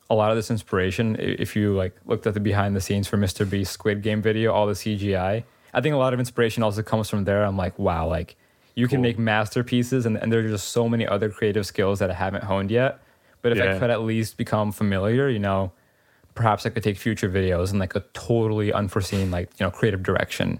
[0.09, 3.17] a lot of this inspiration, if you like looked at the behind the scenes for
[3.17, 3.49] Mr.
[3.49, 7.09] Beast Squid Game video, all the CGI, I think a lot of inspiration also comes
[7.09, 7.43] from there.
[7.45, 8.35] I'm like, wow, like
[8.75, 9.03] you can Cool.
[9.03, 12.69] make masterpieces, and, and there's just so many other creative skills that I haven't honed
[12.71, 12.99] yet.
[13.41, 13.75] But if Yeah.
[13.75, 15.71] I could at least become familiar, you know,
[16.35, 20.03] perhaps I could take future videos in like a totally unforeseen, like you know, creative
[20.03, 20.59] direction.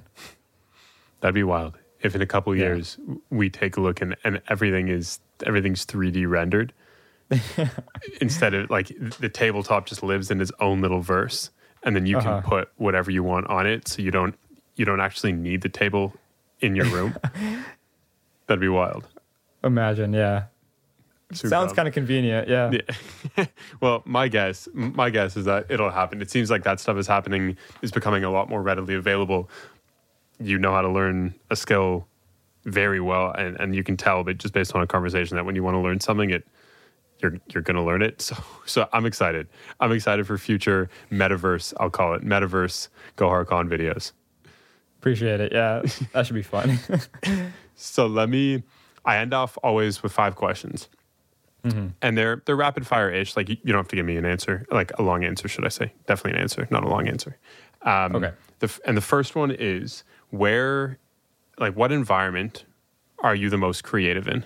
[1.24, 1.78] That'd be wild.
[2.02, 2.64] If in a couple Yeah.
[2.66, 2.98] years
[3.30, 6.74] we take a look and, and everything is everything's 3D rendered
[8.22, 11.50] instead of like the tabletop just lives in its own little verse
[11.84, 12.42] and then you Uh-huh.
[12.42, 14.36] can put whatever you want on it so you don't
[14.76, 16.14] you don't actually need the table
[16.60, 17.16] in your room.
[18.48, 19.08] That'd be wild.
[19.64, 20.46] Imagine, yeah.
[21.32, 22.72] Super Sounds kind of convenient, yeah.
[23.38, 23.46] Yeah.
[23.82, 26.22] well, my guess, my guess is that it'll happen.
[26.22, 29.50] It seems like that stuff is happening, is becoming a lot more readily available.
[30.40, 32.08] You know how to learn a skill
[32.66, 35.56] very well, and, and you can tell, but just based on a conversation, that when
[35.56, 36.46] you want to learn something, it
[37.20, 38.22] you're you're going to learn it.
[38.22, 39.48] So so I'm excited.
[39.80, 41.74] I'm excited for future metaverse.
[41.80, 44.12] I'll call it metaverse Gohar Khan videos.
[45.00, 45.52] Appreciate it.
[45.52, 45.82] Yeah,
[46.14, 46.80] that should be fun.
[47.76, 48.64] So let me.
[49.04, 50.88] I end off always with five questions,
[52.02, 53.36] and they're they're rapid fire ish.
[53.36, 55.66] Like you, you don't have to give me an answer, like a long answer, should
[55.66, 55.92] I say?
[56.08, 57.38] Definitely an answer, not a long answer.
[57.82, 58.32] Um, Okay.
[58.60, 60.04] The, and the first one is
[60.34, 60.98] where,
[61.60, 62.66] like, what environment
[63.20, 64.44] are you the most creative in?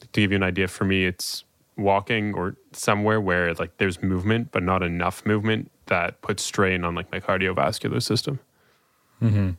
[0.00, 1.44] To give you an idea, for me, it's
[1.76, 6.96] walking or somewhere where like there's movement, but not enough movement that puts strain on
[6.96, 8.40] like my cardiovascular system.
[9.22, 9.50] Mm-hmm.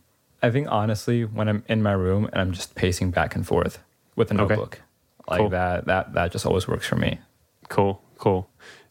[0.43, 3.79] I think honestly, when I'm in my room and I'm just pacing back and forth
[4.17, 4.41] with a Okay.
[4.55, 4.81] notebook,
[5.29, 5.49] like Cool.
[5.49, 7.19] that, that that just always works for me.
[7.69, 8.49] Cool, cool.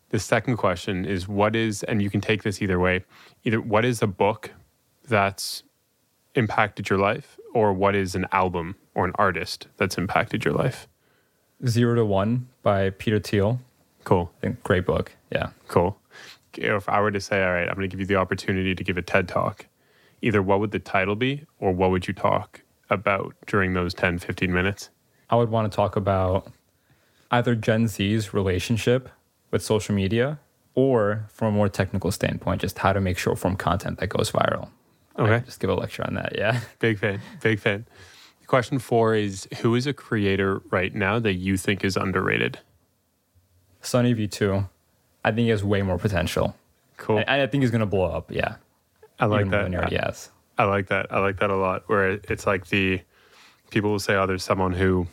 [0.08, 3.04] The second question is what is, and you can take this either way,
[3.44, 4.52] either what is a book
[5.06, 5.62] that's
[6.34, 10.88] impacted your life, or what is an album or an artist that's impacted your life?
[11.66, 13.60] Zero to One by Peter Thiel.
[14.04, 14.30] Cool,
[14.62, 15.12] great book.
[15.32, 15.50] Yeah.
[15.66, 15.98] cool.
[16.54, 18.84] If I were to say, all right, I'm going to give you the opportunity to
[18.84, 19.66] give a TED talk,
[20.22, 24.18] either what would the title be, or what would you talk about during those 10,
[24.18, 24.90] 15 minutes?
[25.30, 26.50] I would want to talk about
[27.30, 29.08] either Gen Z's relationship
[29.50, 30.38] with social media
[30.74, 34.30] or from a more technical standpoint, just how to make short form content that goes
[34.30, 34.70] viral.
[35.18, 35.38] I Okay.
[35.38, 36.36] could just give a lecture on that.
[36.36, 36.60] Yeah.
[36.78, 37.86] Big fan, big fan.
[38.46, 42.60] Question four is Who is a creator right now that you think is underrated?
[43.82, 44.68] Sunny V2,
[45.24, 46.56] I think he has way more potential.
[46.96, 47.18] Cool.
[47.18, 48.30] And I think he's going to blow up.
[48.30, 48.56] Yeah.
[49.20, 49.68] I like Even that.
[49.68, 49.98] he already.
[50.58, 51.12] I like that.
[51.12, 51.84] I like that a lot.
[51.88, 53.00] Where it's like the
[53.70, 55.06] people will say, "Oh, there's someone who,"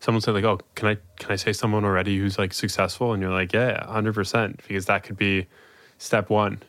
[0.00, 3.22] someone say like, "Oh, can I can I say someone already who's like successful?" And
[3.22, 5.46] you're like, "Yeah, hundred percent," because that could be
[5.98, 6.62] step one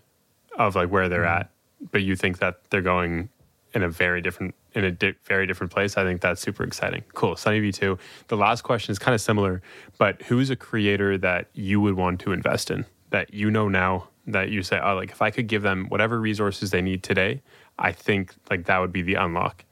[0.57, 1.41] of like where they're mm-hmm.
[1.41, 1.50] at.
[1.91, 3.29] But you think that they're going
[3.73, 5.97] in a very different in a di- very different place.
[5.97, 7.03] I think that's super exciting.
[7.13, 7.35] Cool.
[7.35, 7.97] Sunny V two.
[8.27, 9.61] The last question is kind of similar,
[9.97, 13.67] but who is a creator that you would want to invest in that you know
[13.67, 17.03] now that you say, oh, like if I could give them whatever resources they need
[17.03, 17.41] today,
[17.79, 19.65] I think like that would be the unlock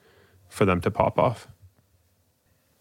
[0.49, 1.47] for them to pop off.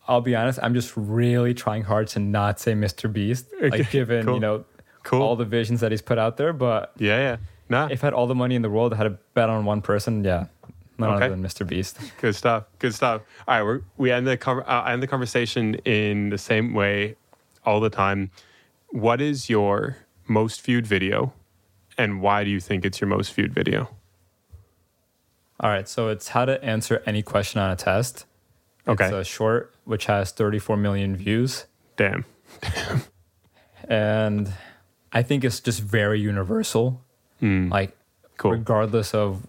[0.07, 3.13] I'll be honest, I'm just really trying hard to not say Mr.
[3.13, 4.35] Beast, like given, cool.
[4.35, 4.65] you know,
[5.05, 5.23] Cool.
[5.23, 6.53] all the visions that he's put out there.
[6.55, 7.37] But Yeah, yeah.
[7.69, 9.65] Nah, if I had all the money in the world, I had to bet on
[9.65, 10.47] one person, yeah,
[10.99, 11.27] none Okay.
[11.27, 11.67] other than Mr.
[11.67, 11.99] Beast.
[12.21, 12.65] good stuff.
[12.79, 13.23] Good stuff.
[13.47, 17.17] All right, we're, we end the uh, end the conversation in the same way
[17.65, 18.31] all the time.
[18.91, 21.33] What is your most viewed video,
[21.97, 23.91] and why do you think it's your most viewed video?
[25.61, 28.25] All right, so it's how to answer any question on a test
[28.89, 29.05] Okay.
[29.05, 31.67] It's a short which has 34 million views.
[31.97, 32.25] Damn.
[32.63, 33.03] Damn.
[33.87, 34.53] and
[35.13, 37.05] I think it's just very universal.
[37.43, 37.71] Mm.
[37.71, 37.97] Like,
[38.37, 38.53] Cool.
[38.53, 39.47] regardless of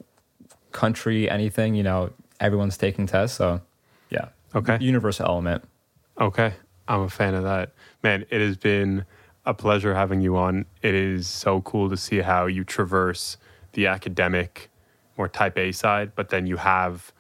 [0.72, 3.38] country, anything, you know, everyone's taking tests.
[3.38, 3.62] So,
[4.10, 4.30] yeah.
[4.56, 4.78] Okay.
[4.80, 5.64] Universal element.
[6.20, 6.54] Okay.
[6.88, 7.72] I'm a fan of that.
[8.04, 9.06] Man, it has been
[9.46, 10.66] a pleasure having you on.
[10.82, 13.38] It is so cool to see how you traverse
[13.74, 14.70] the academic,
[15.18, 17.12] more type A side, but then you have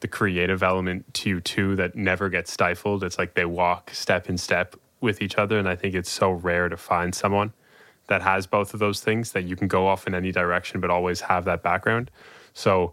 [0.00, 3.04] the creative element to you too that never gets stifled.
[3.04, 5.58] It's like they walk step in step with each other.
[5.58, 7.52] And I think it's so rare to find someone
[8.08, 10.90] that has both of those things that you can go off in any direction, but
[10.90, 12.10] always have that background.
[12.52, 12.92] So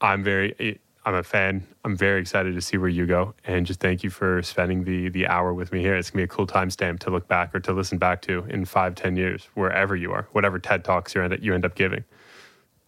[0.00, 1.66] I'm very, I'm a fan.
[1.84, 5.10] I'm very excited to see where you go, and just thank you for spending the
[5.10, 5.94] the hour with me here.
[5.94, 8.64] It's gonna be a cool timestamp to look back or to listen back to in
[8.64, 12.04] five, ten years, wherever you are, whatever TED talks you end you end up giving.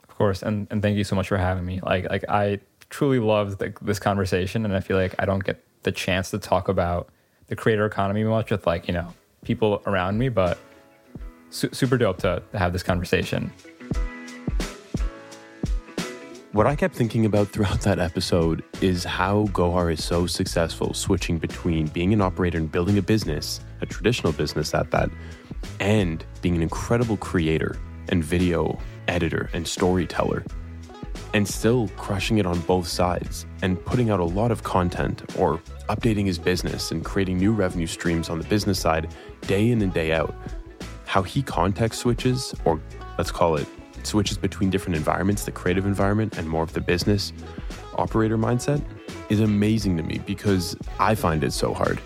[0.02, 0.42] Of course.
[0.42, 1.80] And, and thank you so much for having me.
[1.82, 4.64] Like, like I truly loved the, this conversation.
[4.64, 7.08] And I feel like I don't get the chance to talk about
[7.48, 9.12] the creator economy much with like, you know,
[9.44, 10.58] people around me, but
[11.50, 13.52] su- super dope to, to have this conversation.
[16.52, 21.36] What I kept thinking about throughout that episode is how Gohar is so successful switching
[21.36, 25.10] between being an operator and building a business, a traditional business at that,
[25.80, 27.76] and being an incredible creator
[28.08, 30.44] and video editor and storyteller,
[31.34, 35.58] and still crushing it on both sides and putting out a lot of content or
[35.90, 39.92] updating his business and creating new revenue streams on the business side day in and
[39.92, 40.34] day out.
[41.06, 42.80] How he context switches, or
[43.16, 43.66] let's call it
[44.02, 47.32] switches between different environments, the creative environment and more of the business
[47.94, 48.82] operator mindset,
[49.28, 52.00] is amazing to me because I find it so hard.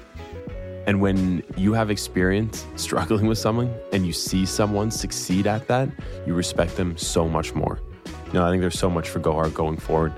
[0.87, 5.89] And when you have experience struggling with someone and you see someone succeed at that,
[6.27, 7.81] you respect them so much more.
[8.27, 10.13] You know, I think there's so much for Gohar going forward.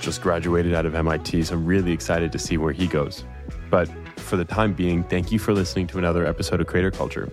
[0.00, 3.24] Just graduated out of MIT, so I'm really excited to see where he goes.
[3.70, 7.30] But for the time being, thank you for listening to another episode of Creator Culture.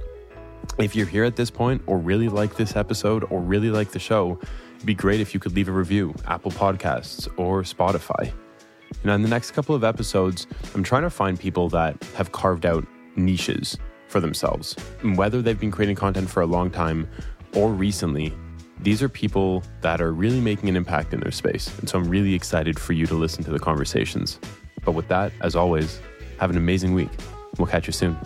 [0.80, 3.99] If you're here at this point or really like this episode or really like the
[3.99, 4.39] show,
[4.75, 8.32] it'd be great if you could leave a review, Apple Podcasts or Spotify.
[9.03, 12.65] And in the next couple of episodes, I'm trying to find people that have carved
[12.65, 13.77] out niches
[14.07, 14.73] for themselves.
[15.01, 17.09] And whether they've been creating content for a long time
[17.53, 18.34] or recently,
[18.80, 21.77] these are people that are really making an impact in their space.
[21.80, 24.39] And so I'm really excited for you to listen to the conversations.
[24.86, 25.99] But with that, as always,
[26.39, 27.09] have an amazing week.
[27.57, 28.17] We'll catch you soon.